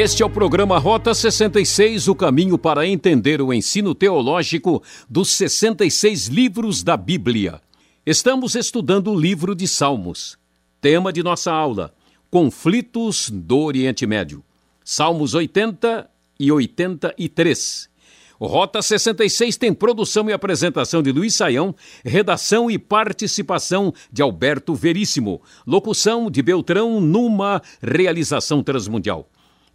Este 0.00 0.22
é 0.22 0.26
o 0.26 0.30
programa 0.30 0.78
Rota 0.78 1.12
66, 1.12 2.06
o 2.06 2.14
caminho 2.14 2.56
para 2.56 2.86
entender 2.86 3.42
o 3.42 3.52
ensino 3.52 3.96
teológico 3.96 4.80
dos 5.10 5.32
66 5.32 6.28
livros 6.28 6.84
da 6.84 6.96
Bíblia. 6.96 7.60
Estamos 8.06 8.54
estudando 8.54 9.10
o 9.10 9.18
livro 9.18 9.56
de 9.56 9.66
Salmos. 9.66 10.38
Tema 10.80 11.12
de 11.12 11.20
nossa 11.20 11.50
aula: 11.50 11.92
Conflitos 12.30 13.28
do 13.28 13.58
Oriente 13.58 14.06
Médio. 14.06 14.44
Salmos 14.84 15.34
80 15.34 16.08
e 16.38 16.52
83. 16.52 17.90
O 18.38 18.46
Rota 18.46 18.80
66 18.80 19.56
tem 19.56 19.74
produção 19.74 20.30
e 20.30 20.32
apresentação 20.32 21.02
de 21.02 21.10
Luiz 21.10 21.34
Saião, 21.34 21.74
redação 22.04 22.70
e 22.70 22.78
participação 22.78 23.92
de 24.12 24.22
Alberto 24.22 24.76
Veríssimo, 24.76 25.42
locução 25.66 26.30
de 26.30 26.40
Beltrão 26.40 27.00
numa 27.00 27.60
realização 27.82 28.62
transmundial. 28.62 29.28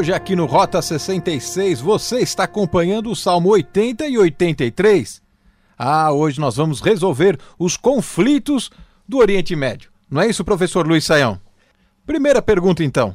Hoje 0.00 0.14
aqui 0.14 0.34
no 0.34 0.46
Rota 0.46 0.80
66 0.80 1.78
você 1.78 2.20
está 2.20 2.44
acompanhando 2.44 3.10
o 3.10 3.14
Salmo 3.14 3.50
80 3.50 4.08
e 4.08 4.16
83. 4.16 5.20
Ah, 5.76 6.10
hoje 6.10 6.40
nós 6.40 6.56
vamos 6.56 6.80
resolver 6.80 7.38
os 7.58 7.76
conflitos 7.76 8.70
do 9.06 9.18
Oriente 9.18 9.54
Médio. 9.54 9.90
Não 10.10 10.22
é 10.22 10.26
isso, 10.26 10.42
professor 10.42 10.86
Luiz 10.86 11.04
Saião? 11.04 11.38
Primeira 12.06 12.40
pergunta 12.40 12.82
então. 12.82 13.14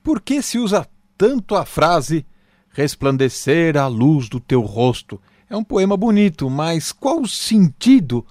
Por 0.00 0.20
que 0.20 0.40
se 0.42 0.60
usa 0.60 0.86
tanto 1.18 1.56
a 1.56 1.64
frase 1.64 2.24
resplandecer 2.70 3.76
a 3.76 3.88
luz 3.88 4.28
do 4.28 4.38
teu 4.38 4.60
rosto? 4.60 5.20
É 5.50 5.56
um 5.56 5.64
poema 5.64 5.96
bonito, 5.96 6.48
mas 6.48 6.92
qual 6.92 7.20
o 7.20 7.26
sentido 7.26 8.24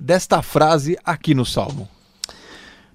desta 0.00 0.42
frase 0.42 0.98
aqui 1.04 1.32
no 1.32 1.46
Salmo? 1.46 1.88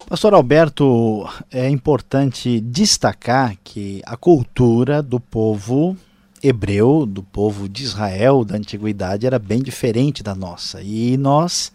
Pastor 0.07 0.35
Alberto, 0.35 1.27
é 1.51 1.67
importante 1.67 2.61
destacar 2.61 3.57
que 3.63 4.03
a 4.05 4.15
cultura 4.15 5.01
do 5.01 5.19
povo 5.19 5.97
hebreu, 6.43 7.07
do 7.07 7.23
povo 7.23 7.67
de 7.67 7.83
Israel 7.83 8.45
da 8.45 8.55
antiguidade, 8.55 9.25
era 9.25 9.39
bem 9.39 9.63
diferente 9.63 10.21
da 10.21 10.35
nossa. 10.35 10.79
E 10.83 11.17
nós 11.17 11.71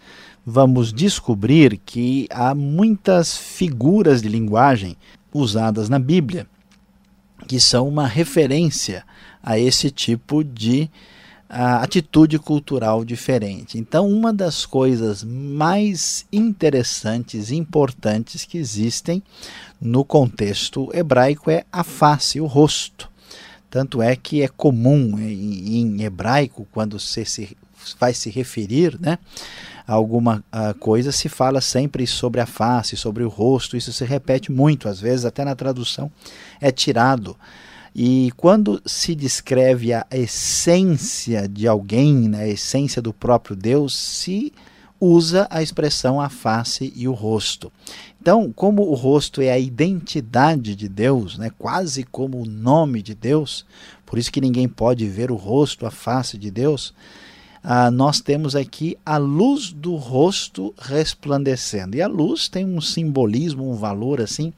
vamos 0.46 0.92
descobrir 0.92 1.76
que 1.84 2.28
há 2.30 2.54
muitas 2.54 3.36
figuras 3.36 4.22
de 4.22 4.28
linguagem 4.28 4.96
usadas 5.34 5.88
na 5.88 5.98
Bíblia 5.98 6.46
que 7.48 7.58
são 7.58 7.88
uma 7.88 8.06
referência 8.06 9.04
a 9.42 9.58
esse 9.58 9.90
tipo 9.90 10.44
de 10.44 10.88
a 11.52 11.82
atitude 11.82 12.38
cultural 12.38 13.04
diferente. 13.04 13.76
Então, 13.76 14.08
uma 14.08 14.32
das 14.32 14.64
coisas 14.64 15.24
mais 15.24 16.24
interessantes 16.32 17.50
e 17.50 17.56
importantes 17.56 18.44
que 18.44 18.56
existem 18.56 19.20
no 19.80 20.04
contexto 20.04 20.88
hebraico 20.94 21.50
é 21.50 21.64
a 21.72 21.82
face, 21.82 22.40
o 22.40 22.46
rosto. 22.46 23.10
Tanto 23.68 24.00
é 24.00 24.14
que 24.14 24.42
é 24.42 24.48
comum 24.48 25.18
em, 25.18 26.02
hebraico, 26.02 26.68
quando 26.70 27.00
você 27.00 27.24
se, 27.24 27.56
vai 27.98 28.14
se 28.14 28.30
referir 28.30 28.96
né, 29.00 29.18
a 29.88 29.94
alguma 29.94 30.44
coisa, 30.78 31.10
se 31.10 31.28
fala 31.28 31.60
sempre 31.60 32.06
sobre 32.06 32.40
a 32.40 32.46
face, 32.46 32.96
sobre 32.96 33.24
o 33.24 33.28
rosto. 33.28 33.76
Isso 33.76 33.92
se 33.92 34.04
repete 34.04 34.52
muito, 34.52 34.88
às 34.88 35.00
vezes 35.00 35.24
até 35.24 35.44
na 35.44 35.56
tradução 35.56 36.12
é 36.60 36.70
tirado 36.70 37.36
e 37.94 38.30
quando 38.36 38.80
se 38.86 39.14
descreve 39.14 39.92
a 39.92 40.06
essência 40.12 41.48
de 41.48 41.66
alguém, 41.66 42.28
né, 42.28 42.44
a 42.44 42.48
essência 42.48 43.02
do 43.02 43.12
próprio 43.12 43.56
Deus, 43.56 43.96
se 43.96 44.52
usa 45.00 45.46
a 45.50 45.62
expressão 45.62 46.20
a 46.20 46.28
face 46.28 46.92
e 46.94 47.08
o 47.08 47.12
rosto. 47.12 47.72
Então, 48.20 48.52
como 48.52 48.82
o 48.82 48.94
rosto 48.94 49.40
é 49.40 49.50
a 49.50 49.58
identidade 49.58 50.76
de 50.76 50.88
Deus, 50.88 51.38
né, 51.38 51.50
quase 51.58 52.04
como 52.04 52.40
o 52.40 52.46
nome 52.46 53.02
de 53.02 53.14
Deus, 53.14 53.64
por 54.04 54.18
isso 54.18 54.30
que 54.30 54.40
ninguém 54.40 54.68
pode 54.68 55.06
ver 55.06 55.30
o 55.30 55.36
rosto, 55.36 55.86
a 55.86 55.90
face 55.90 56.36
de 56.36 56.50
Deus, 56.50 56.92
ah, 57.62 57.90
nós 57.90 58.20
temos 58.20 58.56
aqui 58.56 58.96
a 59.04 59.16
luz 59.16 59.72
do 59.72 59.94
rosto 59.96 60.74
resplandecendo. 60.78 61.94
E 61.94 62.02
a 62.02 62.06
luz 62.06 62.48
tem 62.48 62.64
um 62.64 62.80
simbolismo, 62.80 63.70
um 63.70 63.74
valor 63.74 64.20
assim 64.20 64.52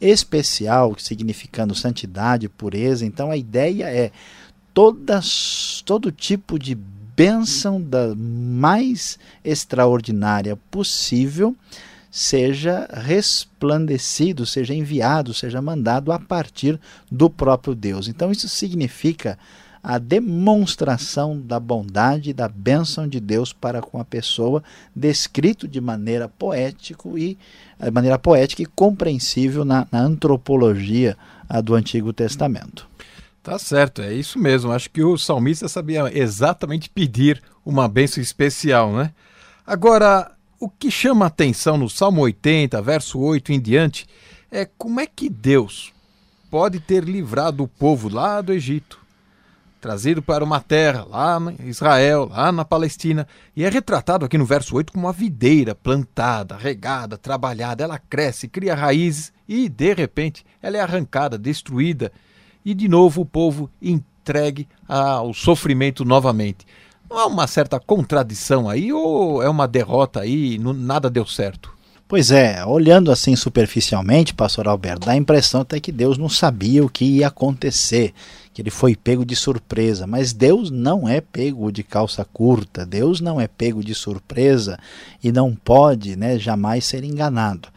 especial, 0.00 0.94
significando 0.98 1.74
santidade, 1.74 2.48
pureza. 2.48 3.04
Então 3.04 3.30
a 3.30 3.36
ideia 3.36 3.84
é 3.84 4.10
todas, 4.72 5.82
todo 5.84 6.12
tipo 6.12 6.58
de 6.58 6.74
bênção 6.74 7.80
da 7.80 8.14
mais 8.14 9.18
extraordinária 9.42 10.56
possível 10.70 11.56
seja 12.10 12.88
resplandecido, 12.92 14.46
seja 14.46 14.74
enviado, 14.74 15.34
seja 15.34 15.60
mandado 15.60 16.12
a 16.12 16.18
partir 16.18 16.80
do 17.10 17.28
próprio 17.28 17.74
Deus. 17.74 18.08
Então 18.08 18.30
isso 18.30 18.48
significa 18.48 19.38
a 19.86 19.98
demonstração 19.98 21.40
da 21.40 21.60
bondade 21.60 22.30
e 22.30 22.32
da 22.32 22.48
bênção 22.48 23.06
de 23.06 23.20
Deus 23.20 23.52
para 23.52 23.80
com 23.80 24.00
a 24.00 24.04
pessoa, 24.04 24.60
descrito 24.92 25.68
de 25.68 25.80
maneira 25.80 26.28
poética 26.28 27.08
e 27.16 27.38
de 27.80 27.90
maneira 27.92 28.18
poética 28.18 28.62
e 28.62 28.66
compreensível 28.66 29.64
na, 29.64 29.86
na 29.92 30.00
antropologia 30.00 31.16
a, 31.48 31.60
do 31.60 31.72
Antigo 31.72 32.12
Testamento. 32.12 32.88
Tá 33.44 33.60
certo, 33.60 34.02
é 34.02 34.12
isso 34.12 34.40
mesmo. 34.40 34.72
Acho 34.72 34.90
que 34.90 35.04
o 35.04 35.16
salmista 35.16 35.68
sabia 35.68 36.10
exatamente 36.12 36.90
pedir 36.90 37.40
uma 37.64 37.86
bênção 37.86 38.20
especial, 38.20 38.92
né? 38.92 39.12
Agora, 39.64 40.32
o 40.58 40.68
que 40.68 40.90
chama 40.90 41.26
a 41.26 41.28
atenção 41.28 41.78
no 41.78 41.88
Salmo 41.88 42.22
80, 42.22 42.82
verso 42.82 43.20
8 43.20 43.52
em 43.52 43.60
diante, 43.60 44.04
é 44.50 44.64
como 44.64 44.98
é 44.98 45.06
que 45.06 45.30
Deus 45.30 45.92
pode 46.50 46.80
ter 46.80 47.04
livrado 47.04 47.62
o 47.62 47.68
povo 47.68 48.08
lá 48.08 48.40
do 48.40 48.52
Egito 48.52 49.05
trazido 49.86 50.20
para 50.20 50.42
uma 50.42 50.58
terra, 50.58 51.06
lá 51.08 51.40
em 51.60 51.68
Israel, 51.68 52.28
lá 52.28 52.50
na 52.50 52.64
Palestina, 52.64 53.24
e 53.54 53.62
é 53.62 53.68
retratado 53.68 54.24
aqui 54.24 54.36
no 54.36 54.44
verso 54.44 54.74
8 54.74 54.92
como 54.92 55.06
uma 55.06 55.12
videira 55.12 55.76
plantada, 55.76 56.56
regada, 56.56 57.16
trabalhada. 57.16 57.84
Ela 57.84 57.96
cresce, 57.96 58.48
cria 58.48 58.74
raízes 58.74 59.32
e, 59.48 59.68
de 59.68 59.94
repente, 59.94 60.44
ela 60.60 60.76
é 60.76 60.80
arrancada, 60.80 61.38
destruída, 61.38 62.10
e 62.64 62.74
de 62.74 62.88
novo 62.88 63.20
o 63.20 63.24
povo 63.24 63.70
entregue 63.80 64.66
ao 64.88 65.32
sofrimento 65.32 66.04
novamente. 66.04 66.66
Não 67.08 67.20
há 67.20 67.26
uma 67.26 67.46
certa 67.46 67.78
contradição 67.78 68.68
aí 68.68 68.92
ou 68.92 69.40
é 69.40 69.48
uma 69.48 69.68
derrota 69.68 70.22
aí 70.22 70.54
e 70.54 70.58
nada 70.58 71.08
deu 71.08 71.24
certo? 71.24 71.76
Pois 72.08 72.30
é, 72.30 72.64
olhando 72.64 73.10
assim 73.10 73.34
superficialmente, 73.34 74.32
pastor 74.32 74.68
Alberto, 74.68 75.06
dá 75.06 75.12
a 75.12 75.16
impressão 75.16 75.62
até 75.62 75.80
que 75.80 75.90
Deus 75.90 76.16
não 76.16 76.28
sabia 76.28 76.84
o 76.84 76.88
que 76.88 77.04
ia 77.04 77.26
acontecer, 77.26 78.14
que 78.56 78.62
ele 78.62 78.70
foi 78.70 78.96
pego 78.96 79.22
de 79.22 79.36
surpresa. 79.36 80.06
Mas 80.06 80.32
Deus 80.32 80.70
não 80.70 81.06
é 81.06 81.20
pego 81.20 81.70
de 81.70 81.82
calça 81.82 82.24
curta, 82.24 82.86
Deus 82.86 83.20
não 83.20 83.38
é 83.38 83.46
pego 83.46 83.84
de 83.84 83.94
surpresa 83.94 84.78
e 85.22 85.30
não 85.30 85.54
pode 85.54 86.16
né, 86.16 86.38
jamais 86.38 86.86
ser 86.86 87.04
enganado. 87.04 87.68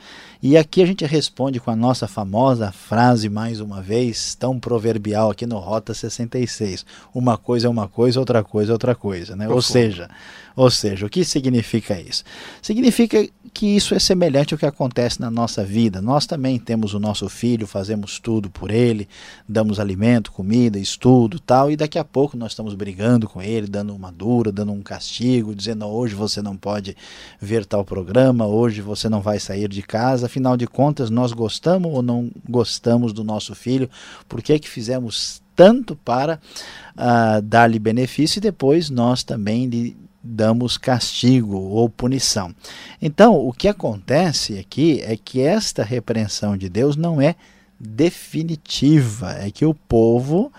E 0.41 0.55
aqui 0.55 0.81
a 0.81 0.85
gente 0.85 1.05
responde 1.05 1.59
com 1.59 1.69
a 1.69 1.75
nossa 1.75 2.07
famosa 2.07 2.71
frase, 2.71 3.27
mais 3.27 3.59
uma 3.59 3.81
vez, 3.81 4.35
tão 4.35 4.57
proverbial 4.57 5.31
aqui 5.31 5.45
no 5.45 5.57
Rota 5.57 5.93
66. 5.93 6.85
Uma 7.13 7.37
coisa 7.37 7.67
é 7.67 7.69
uma 7.69 7.89
coisa, 7.89 8.21
outra 8.21 8.41
coisa 8.41 8.71
é 8.71 8.73
outra 8.73 8.95
coisa. 8.95 9.35
Né? 9.35 9.49
Ou 9.49 9.61
seja, 9.61 10.09
ou 10.55 10.69
seja, 10.69 11.05
o 11.05 11.09
que 11.09 11.25
significa 11.25 11.99
isso? 11.99 12.23
Significa 12.61 13.27
que 13.53 13.65
isso 13.65 13.93
é 13.93 13.99
semelhante 13.99 14.53
ao 14.53 14.57
que 14.57 14.65
acontece 14.65 15.19
na 15.19 15.29
nossa 15.29 15.63
vida. 15.63 16.01
Nós 16.01 16.25
também 16.25 16.57
temos 16.57 16.93
o 16.93 16.99
nosso 16.99 17.27
filho, 17.27 17.67
fazemos 17.67 18.19
tudo 18.19 18.49
por 18.49 18.71
ele, 18.71 19.09
damos 19.47 19.79
alimento, 19.79 20.31
comida, 20.31 20.68
estudo 20.77 21.39
tal, 21.39 21.71
e 21.71 21.75
daqui 21.75 21.97
a 21.97 22.03
pouco 22.03 22.37
nós 22.37 22.51
estamos 22.51 22.75
brigando 22.75 23.27
com 23.27 23.41
ele, 23.41 23.65
dando 23.65 23.95
uma 23.95 24.11
dura, 24.11 24.51
dando 24.51 24.71
um 24.71 24.81
castigo, 24.81 25.55
dizendo 25.55 25.85
hoje 25.87 26.13
você 26.13 26.41
não 26.41 26.55
pode 26.55 26.95
ver 27.39 27.65
tal 27.65 27.85
programa, 27.85 28.45
hoje 28.45 28.81
você 28.81 29.07
não 29.07 29.21
vai 29.21 29.39
sair 29.39 29.67
de 29.69 29.81
casa 29.81 30.25
afinal 30.25 30.57
de 30.57 30.67
contas, 30.67 31.09
nós 31.09 31.33
gostamos 31.33 31.91
ou 31.91 32.01
não 32.01 32.29
gostamos 32.47 33.13
do 33.13 33.23
nosso 33.23 33.55
filho? 33.55 33.89
Por 34.27 34.41
que, 34.41 34.59
que 34.59 34.69
fizemos 34.69 35.41
tanto 35.55 35.95
para 35.95 36.39
uh, 36.95 37.41
dar-lhe 37.41 37.79
benefício 37.79 38.39
e 38.39 38.41
depois 38.41 38.89
nós 38.89 39.23
também 39.23 39.65
lhe 39.67 39.97
damos 40.21 40.77
castigo 40.77 41.57
ou 41.57 41.89
punição? 41.89 42.53
Então, 43.01 43.35
o 43.35 43.51
que 43.53 43.67
acontece 43.67 44.59
aqui 44.59 45.01
é 45.01 45.17
que 45.17 45.41
esta 45.41 45.83
repreensão 45.83 46.55
de 46.55 46.69
Deus 46.69 46.95
não 46.95 47.21
é 47.21 47.35
definitiva, 47.79 49.31
é 49.33 49.49
que 49.49 49.65
o 49.65 49.73
povo. 49.73 50.51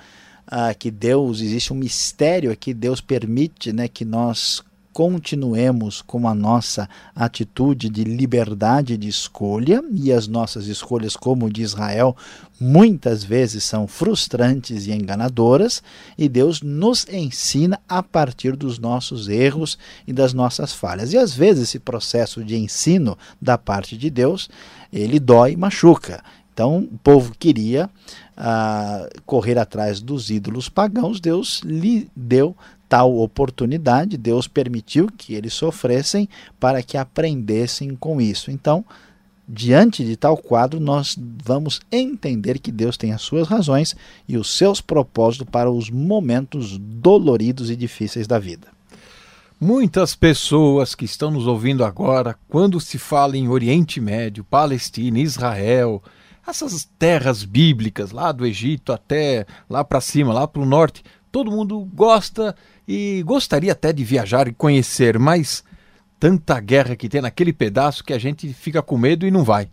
Ah, 0.53 0.75
que 0.75 0.91
Deus, 0.91 1.41
existe 1.41 1.73
um 1.73 1.77
mistério 1.77 2.51
aqui, 2.51 2.75
Deus 2.75 3.01
permite 3.01 3.73
né, 3.73 3.87
que 3.87 4.05
nós 4.05 4.65
continuemos 4.93 6.03
com 6.03 6.27
a 6.27 6.35
nossa 6.35 6.89
atitude 7.15 7.89
de 7.89 8.03
liberdade 8.05 8.97
de 8.97 9.09
escolha 9.09 9.83
e 9.93 10.13
as 10.13 10.27
nossas 10.27 10.67
escolhas, 10.67 11.17
como 11.17 11.51
de 11.51 11.63
Israel, 11.63 12.17
muitas 12.59 13.23
vezes 13.23 13.65
são 13.65 13.87
frustrantes 13.87 14.87
e 14.87 14.93
enganadoras, 14.93 15.83
e 16.19 16.29
Deus 16.29 16.61
nos 16.61 17.07
ensina 17.09 17.81
a 17.89 18.03
partir 18.03 18.57
dos 18.57 18.79
nossos 18.79 19.29
erros 19.29 19.79
e 20.07 20.13
das 20.13 20.35
nossas 20.35 20.73
falhas. 20.73 21.13
E 21.13 21.19
às 21.19 21.33
vezes 21.33 21.69
esse 21.69 21.79
processo 21.79 22.45
de 22.45 22.57
ensino 22.57 23.17
da 23.41 23.57
parte 23.57 23.97
de 23.97 24.11
Deus, 24.11 24.51
ele 24.93 25.21
dói 25.21 25.53
e 25.53 25.57
machuca. 25.57 26.23
Então, 26.61 26.81
o 26.81 26.99
povo 26.99 27.33
queria 27.39 27.89
ah, 28.37 29.09
correr 29.25 29.57
atrás 29.57 29.99
dos 29.99 30.29
ídolos 30.29 30.69
pagãos, 30.69 31.19
Deus 31.19 31.63
lhe 31.65 32.07
deu 32.15 32.55
tal 32.87 33.17
oportunidade, 33.17 34.19
Deus 34.19 34.47
permitiu 34.47 35.07
que 35.07 35.33
eles 35.33 35.55
sofressem 35.55 36.29
para 36.59 36.83
que 36.83 36.99
aprendessem 36.99 37.97
com 37.97 38.21
isso. 38.21 38.51
Então, 38.51 38.85
diante 39.49 40.05
de 40.05 40.17
tal 40.17 40.37
quadro, 40.37 40.79
nós 40.79 41.17
vamos 41.43 41.81
entender 41.91 42.59
que 42.59 42.71
Deus 42.71 42.99
tem 42.99 43.15
as 43.15 43.23
suas 43.23 43.49
razões 43.49 43.97
e 44.29 44.37
os 44.37 44.55
seus 44.55 44.83
propósitos 44.83 45.49
para 45.51 45.71
os 45.71 45.89
momentos 45.89 46.77
doloridos 46.77 47.71
e 47.71 47.77
difíceis 47.77 48.27
da 48.27 48.39
vida. 48.39 48.69
Muitas 49.59 50.15
pessoas 50.15 50.95
que 50.95 51.07
estão 51.07 51.31
nos 51.31 51.47
ouvindo 51.47 51.87
agora, 51.87 52.37
quando 52.51 52.79
se 52.79 52.99
fala 52.99 53.35
em 53.35 53.49
Oriente 53.49 53.99
Médio, 53.99 54.45
Palestina, 54.45 55.19
Israel, 55.19 56.03
essas 56.51 56.85
terras 56.99 57.45
bíblicas, 57.45 58.11
lá 58.11 58.33
do 58.33 58.47
Egito 58.47 58.93
até 58.93 59.47
lá 59.69 59.83
para 59.83 60.01
cima, 60.01 60.33
lá 60.33 60.47
para 60.47 60.63
o 60.63 60.67
norte, 60.67 61.03
todo 61.31 61.51
mundo 61.51 61.89
gosta 61.95 62.55
e 62.87 63.23
gostaria 63.25 63.73
até 63.73 63.93
de 63.93 64.05
viajar 64.05 64.49
e 64.49 64.53
conhecer, 64.53 65.19
mas 65.19 65.65
tanta 66.19 66.61
guerra 66.61 66.97
que 66.97 67.09
tem 67.09 67.21
naquele 67.21 67.53
pedaço 67.53 68.05
que 68.05 68.13
a 68.13 68.19
gente 68.19 68.53
fica 68.53 68.83
com 68.83 68.99
medo 68.99 69.27
e 69.27 69.31
não 69.31 69.45
vai. 69.45 69.69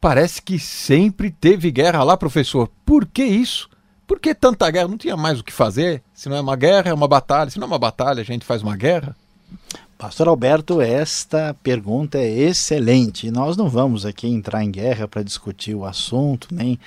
Parece 0.00 0.40
que 0.40 0.58
sempre 0.58 1.30
teve 1.30 1.70
guerra 1.70 2.02
lá, 2.04 2.16
professor. 2.16 2.70
Por 2.84 3.06
que 3.06 3.24
isso? 3.24 3.68
Por 4.06 4.18
que 4.18 4.34
tanta 4.34 4.70
guerra? 4.70 4.88
Não 4.88 4.96
tinha 4.96 5.16
mais 5.16 5.40
o 5.40 5.44
que 5.44 5.52
fazer? 5.52 6.02
Se 6.14 6.28
não 6.28 6.36
é 6.36 6.40
uma 6.40 6.56
guerra, 6.56 6.90
é 6.90 6.94
uma 6.94 7.08
batalha. 7.08 7.50
Se 7.50 7.58
não 7.58 7.66
é 7.66 7.68
uma 7.68 7.78
batalha, 7.78 8.20
a 8.20 8.24
gente 8.24 8.44
faz 8.44 8.62
uma 8.62 8.76
guerra? 8.76 9.14
Pastor 9.98 10.28
Alberto, 10.28 10.80
esta 10.80 11.56
pergunta 11.60 12.18
é 12.18 12.28
excelente. 12.28 13.32
Nós 13.32 13.56
não 13.56 13.68
vamos 13.68 14.06
aqui 14.06 14.28
entrar 14.28 14.62
em 14.62 14.70
guerra 14.70 15.08
para 15.08 15.24
discutir 15.24 15.74
o 15.74 15.84
assunto, 15.84 16.54
nem 16.54 16.78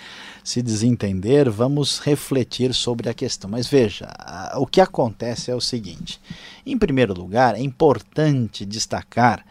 se 0.41 0.61
desentender, 0.61 1.49
vamos 1.49 1.99
refletir 1.99 2.73
sobre 2.73 3.09
a 3.09 3.13
questão. 3.13 3.49
Mas 3.49 3.67
veja, 3.67 4.07
o 4.55 4.65
que 4.65 4.79
acontece 4.79 5.51
é 5.51 5.55
o 5.55 5.59
seguinte: 5.59 6.21
em 6.65 6.77
primeiro 6.77 7.13
lugar, 7.13 7.55
é 7.55 7.59
importante 7.59 8.65
destacar 8.65 9.45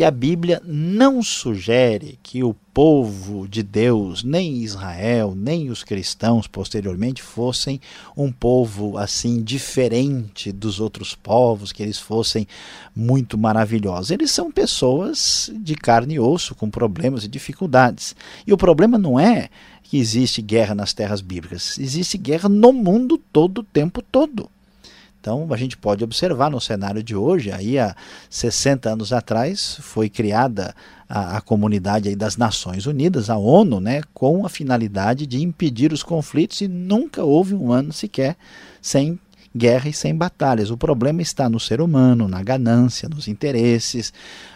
que 0.00 0.04
a 0.04 0.10
Bíblia 0.10 0.62
não 0.64 1.22
sugere 1.22 2.18
que 2.22 2.42
o 2.42 2.54
povo 2.72 3.46
de 3.46 3.62
Deus, 3.62 4.24
nem 4.24 4.62
Israel, 4.62 5.34
nem 5.36 5.68
os 5.68 5.84
cristãos 5.84 6.46
posteriormente 6.46 7.20
fossem 7.22 7.78
um 8.16 8.32
povo 8.32 8.96
assim 8.96 9.42
diferente 9.42 10.52
dos 10.52 10.80
outros 10.80 11.14
povos, 11.14 11.70
que 11.70 11.82
eles 11.82 11.98
fossem 11.98 12.48
muito 12.96 13.36
maravilhosos. 13.36 14.10
Eles 14.10 14.30
são 14.30 14.50
pessoas 14.50 15.52
de 15.54 15.74
carne 15.74 16.14
e 16.14 16.18
osso, 16.18 16.54
com 16.54 16.70
problemas 16.70 17.24
e 17.24 17.28
dificuldades. 17.28 18.16
E 18.46 18.54
o 18.54 18.56
problema 18.56 18.96
não 18.96 19.20
é 19.20 19.50
que 19.82 19.98
existe 19.98 20.40
guerra 20.40 20.74
nas 20.74 20.94
terras 20.94 21.20
bíblicas, 21.20 21.78
existe 21.78 22.16
guerra 22.16 22.48
no 22.48 22.72
mundo 22.72 23.18
todo 23.30 23.58
o 23.58 23.64
tempo 23.64 24.00
todo. 24.00 24.48
Então, 25.20 25.46
a 25.50 25.56
gente 25.56 25.76
pode 25.76 26.02
observar 26.02 26.50
no 26.50 26.58
cenário 26.58 27.02
de 27.02 27.14
hoje, 27.14 27.52
aí 27.52 27.78
há 27.78 27.94
60 28.30 28.88
anos 28.88 29.12
atrás, 29.12 29.76
foi 29.82 30.08
criada 30.08 30.74
a, 31.06 31.36
a, 31.36 31.40
comunidade 31.42 32.16
das 32.16 32.38
Nações 32.38 32.86
Unidas, 32.86 33.28
a 33.28 33.36
ONU, 33.36 33.80
né, 33.80 34.00
com 34.14 34.46
a 34.46 34.48
finalidade 34.48 35.26
de 35.26 35.42
impedir 35.42 35.92
os 35.92 36.02
conflitos 36.02 36.62
e 36.62 36.68
nunca 36.68 37.22
houve 37.22 37.54
um 37.54 37.70
ano 37.70 37.92
sequer 37.92 38.34
sem 38.80 39.20
guerra 39.54 39.90
e 39.90 39.92
sem 39.92 40.14
batalhas. 40.14 40.70
O 40.70 40.76
problema 40.78 41.20
está 41.20 41.50
no 41.50 41.60
ser 41.60 41.82
humano, 41.82 42.26
na 42.26 42.42
ganância, 42.42 43.06
nos 43.06 43.28
interesses, 43.28 44.14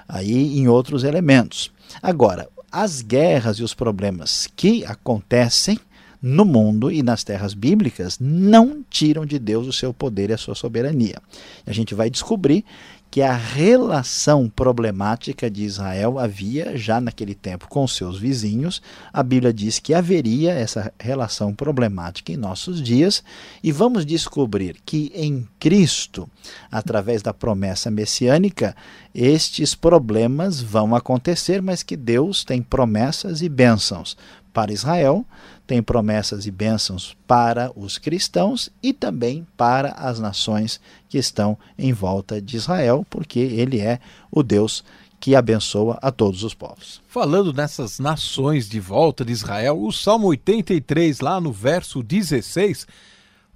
aí 0.09 0.59
em 0.59 0.67
outros 0.67 1.05
elementos. 1.05 1.71
Agora, 2.03 2.49
as 2.73 3.03
guerras 3.03 3.59
e 3.59 3.63
os 3.63 3.75
problemas 3.75 4.49
que 4.57 4.83
acontecem 4.87 5.79
no 6.27 6.47
mundo 6.47 6.91
e 6.91 7.03
nas 7.03 7.23
terras 7.23 7.53
bíblicas 7.53 8.17
não 8.19 8.83
tiram 8.89 9.27
de 9.27 9.39
Deus 9.39 9.67
o 9.67 9.73
seu 9.75 9.93
poder 9.93 10.31
e 10.31 10.33
a 10.33 10.39
sua 10.39 10.55
soberania. 10.55 11.21
A 11.67 11.73
gente 11.73 11.95
vai 11.95 12.09
descobrir 12.09 12.65
que 13.11 13.21
a 13.21 13.37
relação 13.37 14.49
problemática 14.49 15.51
de 15.51 15.63
Israel 15.63 16.19
havia 16.19 16.79
já 16.79 16.99
naquele 16.99 17.35
tempo 17.35 17.69
com 17.69 17.87
seus 17.87 18.19
vizinhos. 18.19 18.81
A 19.13 19.23
Bíblia 19.23 19.53
diz 19.53 19.79
que 19.79 19.93
haveria 19.93 20.53
essa 20.53 20.91
relação 20.99 21.55
problemática 21.55 22.33
em 22.33 22.37
nossos 22.39 22.83
dias 22.83 23.23
e 23.63 23.71
vamos 23.71 24.07
descobrir 24.07 24.79
que 24.85 25.13
em 25.15 25.47
Cristo, 25.61 26.29
através 26.73 27.23
da 27.23 27.35
promessa 27.35 27.91
messiânica, 27.91 28.75
estes 29.15 29.75
problemas 29.75 30.61
vão 30.61 30.97
acontecer, 30.97 31.61
mas 31.61 31.83
que 31.83 31.97
Deus 31.97 32.43
tem 32.43 32.63
promessas 32.63 33.43
e 33.43 33.49
bênçãos 33.49 34.17
para 34.55 34.73
Israel, 34.73 35.27
tem 35.67 35.83
promessas 35.83 36.47
e 36.47 36.51
bênçãos 36.51 37.17
para 37.27 37.73
os 37.75 37.99
cristãos 37.99 38.71
e 38.81 38.93
também 38.93 39.45
para 39.57 39.91
as 39.91 40.21
nações 40.21 40.81
que 41.09 41.19
estão 41.19 41.59
em 41.77 41.93
volta 41.93 42.41
de 42.41 42.57
Israel, 42.57 43.05
porque 43.11 43.41
ele 43.41 43.81
é 43.81 43.99
o 44.31 44.43
Deus 44.43 44.85
que 45.19 45.35
abençoa 45.35 45.99
a 46.01 46.13
todos 46.13 46.45
os 46.45 46.55
povos. 46.55 47.03
Falando 47.09 47.53
nessas 47.53 47.99
nações 47.99 48.69
de 48.69 48.79
volta 48.79 49.25
de 49.25 49.33
Israel, 49.33 49.83
o 49.83 49.91
Salmo 49.91 50.29
83, 50.29 51.21
lá 51.21 51.41
no 51.41 51.51
verso 51.51 52.03
16, 52.03 52.87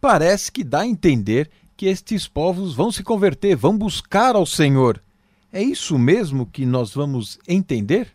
parece 0.01 0.51
que 0.51 0.65
dá 0.65 0.81
a 0.81 0.87
entender 0.87 1.49
que 1.77 1.87
estes 1.87 2.27
povos 2.27 2.75
vão 2.75 2.91
se 2.91 3.05
converter, 3.05 3.55
vão 3.55 3.79
buscar 3.79 4.35
ao 4.35 4.45
Senhor. 4.45 5.01
É 5.53 5.63
isso 5.63 5.97
mesmo 5.97 6.45
que 6.45 6.67
nós 6.67 6.93
vamos 6.93 7.39
entender? 7.47 8.09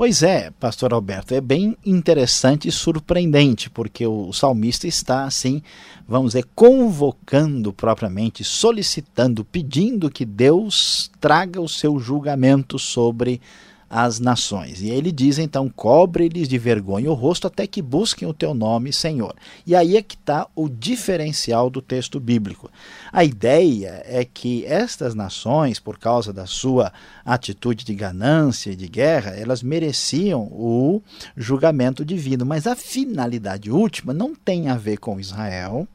Pois 0.00 0.22
é, 0.22 0.50
pastor 0.52 0.94
Alberto, 0.94 1.34
é 1.34 1.42
bem 1.42 1.76
interessante 1.84 2.66
e 2.66 2.72
surpreendente, 2.72 3.68
porque 3.68 4.06
o 4.06 4.32
salmista 4.32 4.86
está 4.86 5.24
assim, 5.24 5.60
vamos 6.08 6.32
dizer, 6.32 6.46
convocando 6.54 7.70
propriamente, 7.70 8.42
solicitando, 8.42 9.44
pedindo 9.44 10.10
que 10.10 10.24
Deus 10.24 11.10
traga 11.20 11.60
o 11.60 11.68
seu 11.68 11.98
julgamento 11.98 12.78
sobre 12.78 13.42
as 13.90 14.20
nações. 14.20 14.80
E 14.80 14.88
ele 14.88 15.10
diz 15.10 15.36
então: 15.36 15.68
cobre-lhes 15.68 16.48
de 16.48 16.56
vergonha 16.56 17.10
o 17.10 17.14
rosto 17.14 17.48
até 17.48 17.66
que 17.66 17.82
busquem 17.82 18.28
o 18.28 18.32
teu 18.32 18.54
nome, 18.54 18.92
Senhor. 18.92 19.34
E 19.66 19.74
aí 19.74 19.96
é 19.96 20.02
que 20.02 20.14
está 20.14 20.46
o 20.54 20.68
diferencial 20.68 21.68
do 21.68 21.82
texto 21.82 22.20
bíblico. 22.20 22.70
A 23.12 23.24
ideia 23.24 24.02
é 24.06 24.24
que 24.24 24.64
estas 24.64 25.12
nações, 25.12 25.80
por 25.80 25.98
causa 25.98 26.32
da 26.32 26.46
sua 26.46 26.92
atitude 27.24 27.84
de 27.84 27.94
ganância 27.94 28.70
e 28.70 28.76
de 28.76 28.86
guerra, 28.86 29.32
elas 29.32 29.60
mereciam 29.60 30.42
o 30.42 31.02
julgamento 31.36 32.04
divino. 32.04 32.46
Mas 32.46 32.68
a 32.68 32.76
finalidade 32.76 33.70
última 33.70 34.14
não 34.14 34.34
tem 34.34 34.68
a 34.68 34.76
ver 34.76 34.98
com 34.98 35.18
Israel. 35.18 35.88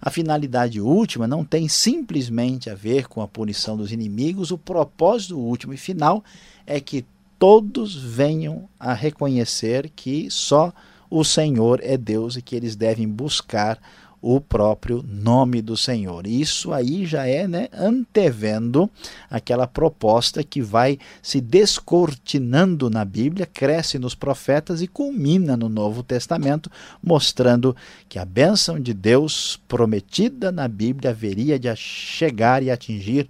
A 0.00 0.10
finalidade 0.10 0.80
última 0.80 1.26
não 1.26 1.44
tem 1.44 1.68
simplesmente 1.68 2.70
a 2.70 2.74
ver 2.74 3.06
com 3.06 3.20
a 3.20 3.28
punição 3.28 3.76
dos 3.76 3.92
inimigos. 3.92 4.50
O 4.50 4.56
propósito 4.56 5.38
último 5.38 5.74
e 5.74 5.76
final 5.76 6.24
é 6.66 6.80
que 6.80 7.04
todos 7.46 7.94
venham 7.94 8.66
a 8.80 8.94
reconhecer 8.94 9.90
que 9.94 10.30
só 10.30 10.72
o 11.10 11.22
Senhor 11.22 11.78
é 11.82 11.94
Deus 11.94 12.36
e 12.36 12.42
que 12.42 12.56
eles 12.56 12.74
devem 12.74 13.06
buscar 13.06 13.78
o 14.18 14.40
próprio 14.40 15.04
nome 15.06 15.60
do 15.60 15.76
Senhor. 15.76 16.26
Isso 16.26 16.72
aí 16.72 17.04
já 17.04 17.26
é 17.26 17.46
né, 17.46 17.68
antevendo 17.70 18.88
aquela 19.28 19.66
proposta 19.66 20.42
que 20.42 20.62
vai 20.62 20.98
se 21.20 21.38
descortinando 21.38 22.88
na 22.88 23.04
Bíblia, 23.04 23.44
cresce 23.44 23.98
nos 23.98 24.14
profetas 24.14 24.80
e 24.80 24.86
culmina 24.86 25.54
no 25.54 25.68
Novo 25.68 26.02
Testamento, 26.02 26.70
mostrando 27.02 27.76
que 28.08 28.18
a 28.18 28.24
bênção 28.24 28.80
de 28.80 28.94
Deus 28.94 29.60
prometida 29.68 30.50
na 30.50 30.66
Bíblia 30.66 31.10
haveria 31.10 31.58
de 31.58 31.76
chegar 31.76 32.62
e 32.62 32.70
atingir 32.70 33.28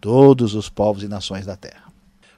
todos 0.00 0.54
os 0.54 0.68
povos 0.68 1.02
e 1.02 1.08
nações 1.08 1.44
da 1.44 1.56
terra. 1.56 1.86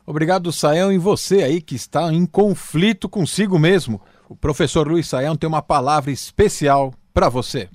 Obrigado, 0.09 0.51
Saião, 0.51 0.90
e 0.90 0.97
você 0.97 1.42
aí 1.42 1.61
que 1.61 1.75
está 1.75 2.11
em 2.11 2.25
conflito 2.25 3.11
consigo 3.11 3.59
mesmo. 3.59 4.01
O 4.27 4.35
professor 4.35 4.88
Luiz 4.88 5.07
Saião 5.07 5.37
tem 5.37 5.47
uma 5.47 5.61
palavra 5.61 6.11
especial 6.11 6.94
para 7.12 7.29
você. 7.29 7.68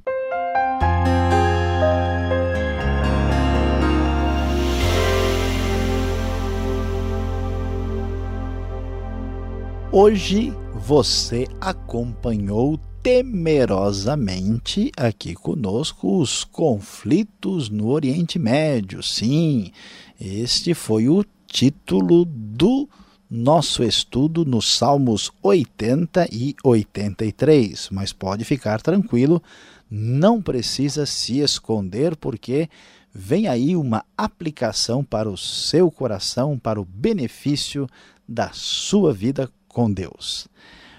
Hoje 9.91 10.51
você 10.73 11.45
acompanhou 11.61 12.79
temerosamente 13.03 14.91
aqui 14.97 15.35
conosco 15.35 16.19
os 16.19 16.43
conflitos 16.43 17.69
no 17.69 17.89
Oriente 17.89 18.39
Médio. 18.39 19.03
Sim, 19.03 19.71
este 20.19 20.73
foi 20.73 21.07
o 21.09 21.23
título 21.53 22.25
do 22.25 22.89
nosso 23.29 23.83
estudo 23.83 24.43
nos 24.43 24.75
Salmos 24.75 25.31
80 25.43 26.27
e 26.31 26.55
83. 26.63 27.89
Mas 27.91 28.11
pode 28.11 28.43
ficar 28.43 28.81
tranquilo, 28.81 29.41
não 29.89 30.41
precisa 30.41 31.05
se 31.05 31.39
esconder, 31.39 32.15
porque 32.15 32.67
vem 33.13 33.47
aí 33.47 33.75
uma 33.75 34.03
aplicação 34.17 35.03
para 35.03 35.29
o 35.29 35.37
seu 35.37 35.91
coração, 35.91 36.57
para 36.57 36.81
o 36.81 36.85
benefício 36.85 37.87
da 38.27 38.49
sua 38.51 39.13
vida 39.13 39.47
com 39.67 39.93
Deus. 39.93 40.47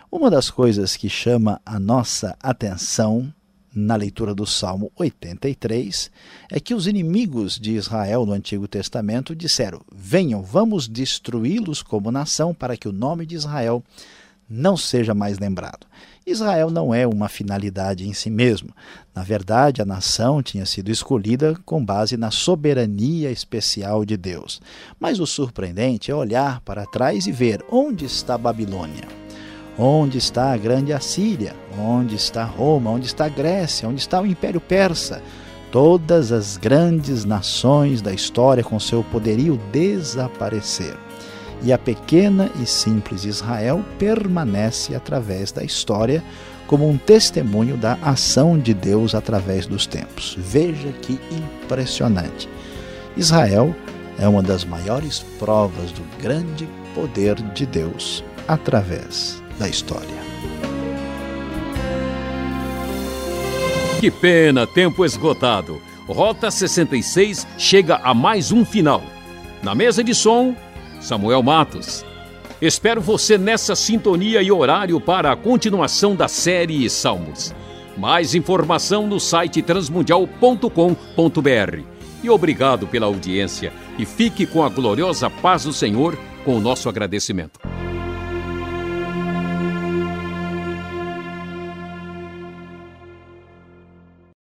Uma 0.09 0.31
das 0.31 0.51
coisas 0.51 0.97
que 0.97 1.09
chama 1.09 1.61
a 1.67 1.81
nossa 1.81 2.37
atenção 2.41 3.35
na 3.75 3.97
leitura 3.97 4.35
do 4.35 4.47
Salmo 4.47 4.93
83 4.97 6.11
é 6.51 6.61
que 6.61 6.75
os 6.75 6.87
inimigos 6.87 7.59
de 7.59 7.73
Israel 7.73 8.25
no 8.25 8.33
Antigo 8.33 8.69
Testamento 8.69 9.35
disseram: 9.35 9.81
Venham, 9.93 10.43
vamos 10.43 10.87
destruí-los 10.87 11.83
como 11.83 12.13
nação, 12.13 12.55
para 12.55 12.77
que 12.77 12.89
o 12.89 12.93
nome 12.93 13.27
de 13.27 13.35
Israel 13.35 13.83
não 14.49 14.77
seja 14.77 15.15
mais 15.15 15.39
lembrado. 15.39 15.87
Israel 16.27 16.71
não 16.71 16.95
é 16.95 17.07
uma 17.07 17.29
finalidade 17.29 18.09
em 18.09 18.13
si 18.13 18.31
mesmo. 18.31 18.71
Na 19.15 19.23
verdade, 19.23 19.83
a 19.83 19.85
nação 19.85 20.43
tinha 20.43 20.65
sido 20.65 20.91
escolhida 20.91 21.55
com 21.65 21.85
base 21.85 22.17
na 22.17 22.31
soberania 22.31 23.31
especial 23.31 24.05
de 24.05 24.17
Deus. 24.17 24.61
Mas 24.99 25.21
o 25.21 25.27
surpreendente 25.27 26.11
é 26.11 26.15
olhar 26.15 26.61
para 26.61 26.87
trás 26.87 27.27
e 27.27 27.33
ver 27.33 27.65
onde 27.71 28.05
está 28.07 28.39
Babilônia 28.39 29.24
Onde 29.79 30.19
está 30.19 30.53
a 30.53 30.57
grande 30.57 30.93
Assíria? 30.93 31.55
Onde 31.77 32.15
está 32.15 32.45
Roma? 32.45 32.91
Onde 32.91 33.07
está 33.07 33.25
a 33.25 33.29
Grécia? 33.29 33.89
Onde 33.89 34.01
está 34.01 34.21
o 34.21 34.27
Império 34.27 34.61
Persa? 34.61 35.21
Todas 35.73 36.31
as 36.31 36.57
grandes 36.57 37.25
nações 37.25 38.01
da 38.01 38.13
história 38.13 38.63
com 38.63 38.79
seu 38.79 39.03
poderio 39.03 39.59
desapareceram. 39.73 41.03
E 41.63 41.73
a 41.73 41.79
pequena 41.79 42.51
e 42.63 42.67
simples 42.67 43.25
Israel 43.25 43.85
permanece 43.99 44.95
através 44.95 45.51
da 45.51 45.65
história 45.65 46.23
como 46.69 46.89
um 46.89 46.97
testemunho 46.97 47.77
da 47.77 47.95
ação 47.95 48.57
de 48.57 48.73
Deus 48.73 49.15
através 49.15 49.67
dos 49.67 49.87
tempos. 49.87 50.37
Veja 50.39 50.93
que 51.03 51.19
impressionante. 51.65 52.49
Israel 53.17 53.75
é 54.21 54.29
uma 54.29 54.43
das 54.43 54.65
maiores 54.65 55.25
provas 55.39 55.91
do 55.91 56.03
grande 56.23 56.69
poder 56.95 57.35
de 57.53 57.67
Deus 57.67 58.23
através 58.47 59.43
da 59.59 59.69
história. 59.69 60.25
Que 64.01 64.11
pena, 64.11 64.67
tempo 64.67 65.05
esgotado. 65.05 65.81
Rota 66.07 66.51
66 66.51 67.47
chega 67.57 67.97
a 67.97 68.13
mais 68.13 68.53
um 68.53 68.65
final. 68.65 69.03
Na 69.63 69.75
mesa 69.75 70.05
de 70.05 70.15
som, 70.15 70.55
Samuel 71.01 71.43
Matos. 71.43 72.05
Espero 72.61 73.01
você 73.01 73.39
nessa 73.39 73.75
sintonia 73.75 74.43
e 74.43 74.53
horário 74.53 75.01
para 75.01 75.33
a 75.33 75.37
continuação 75.37 76.15
da 76.15 76.29
série 76.29 76.89
Salmos. 76.91 77.55
Mais 77.97 78.35
informação 78.35 79.07
no 79.07 79.19
site 79.19 79.63
transmundial.com.br. 79.63 81.81
E 82.23 82.31
obrigado 82.31 82.87
pela 82.87 83.07
audiência 83.07 83.73
e 83.99 84.05
fique 84.05 84.47
com 84.47 84.63
a 84.63 84.69
gloriosa 84.69 85.31
paz 85.31 85.65
do 85.65 85.73
Senhor 85.73 86.19
com 86.45 86.57
o 86.57 86.61
nosso 86.61 86.89
agradecimento. 86.89 87.64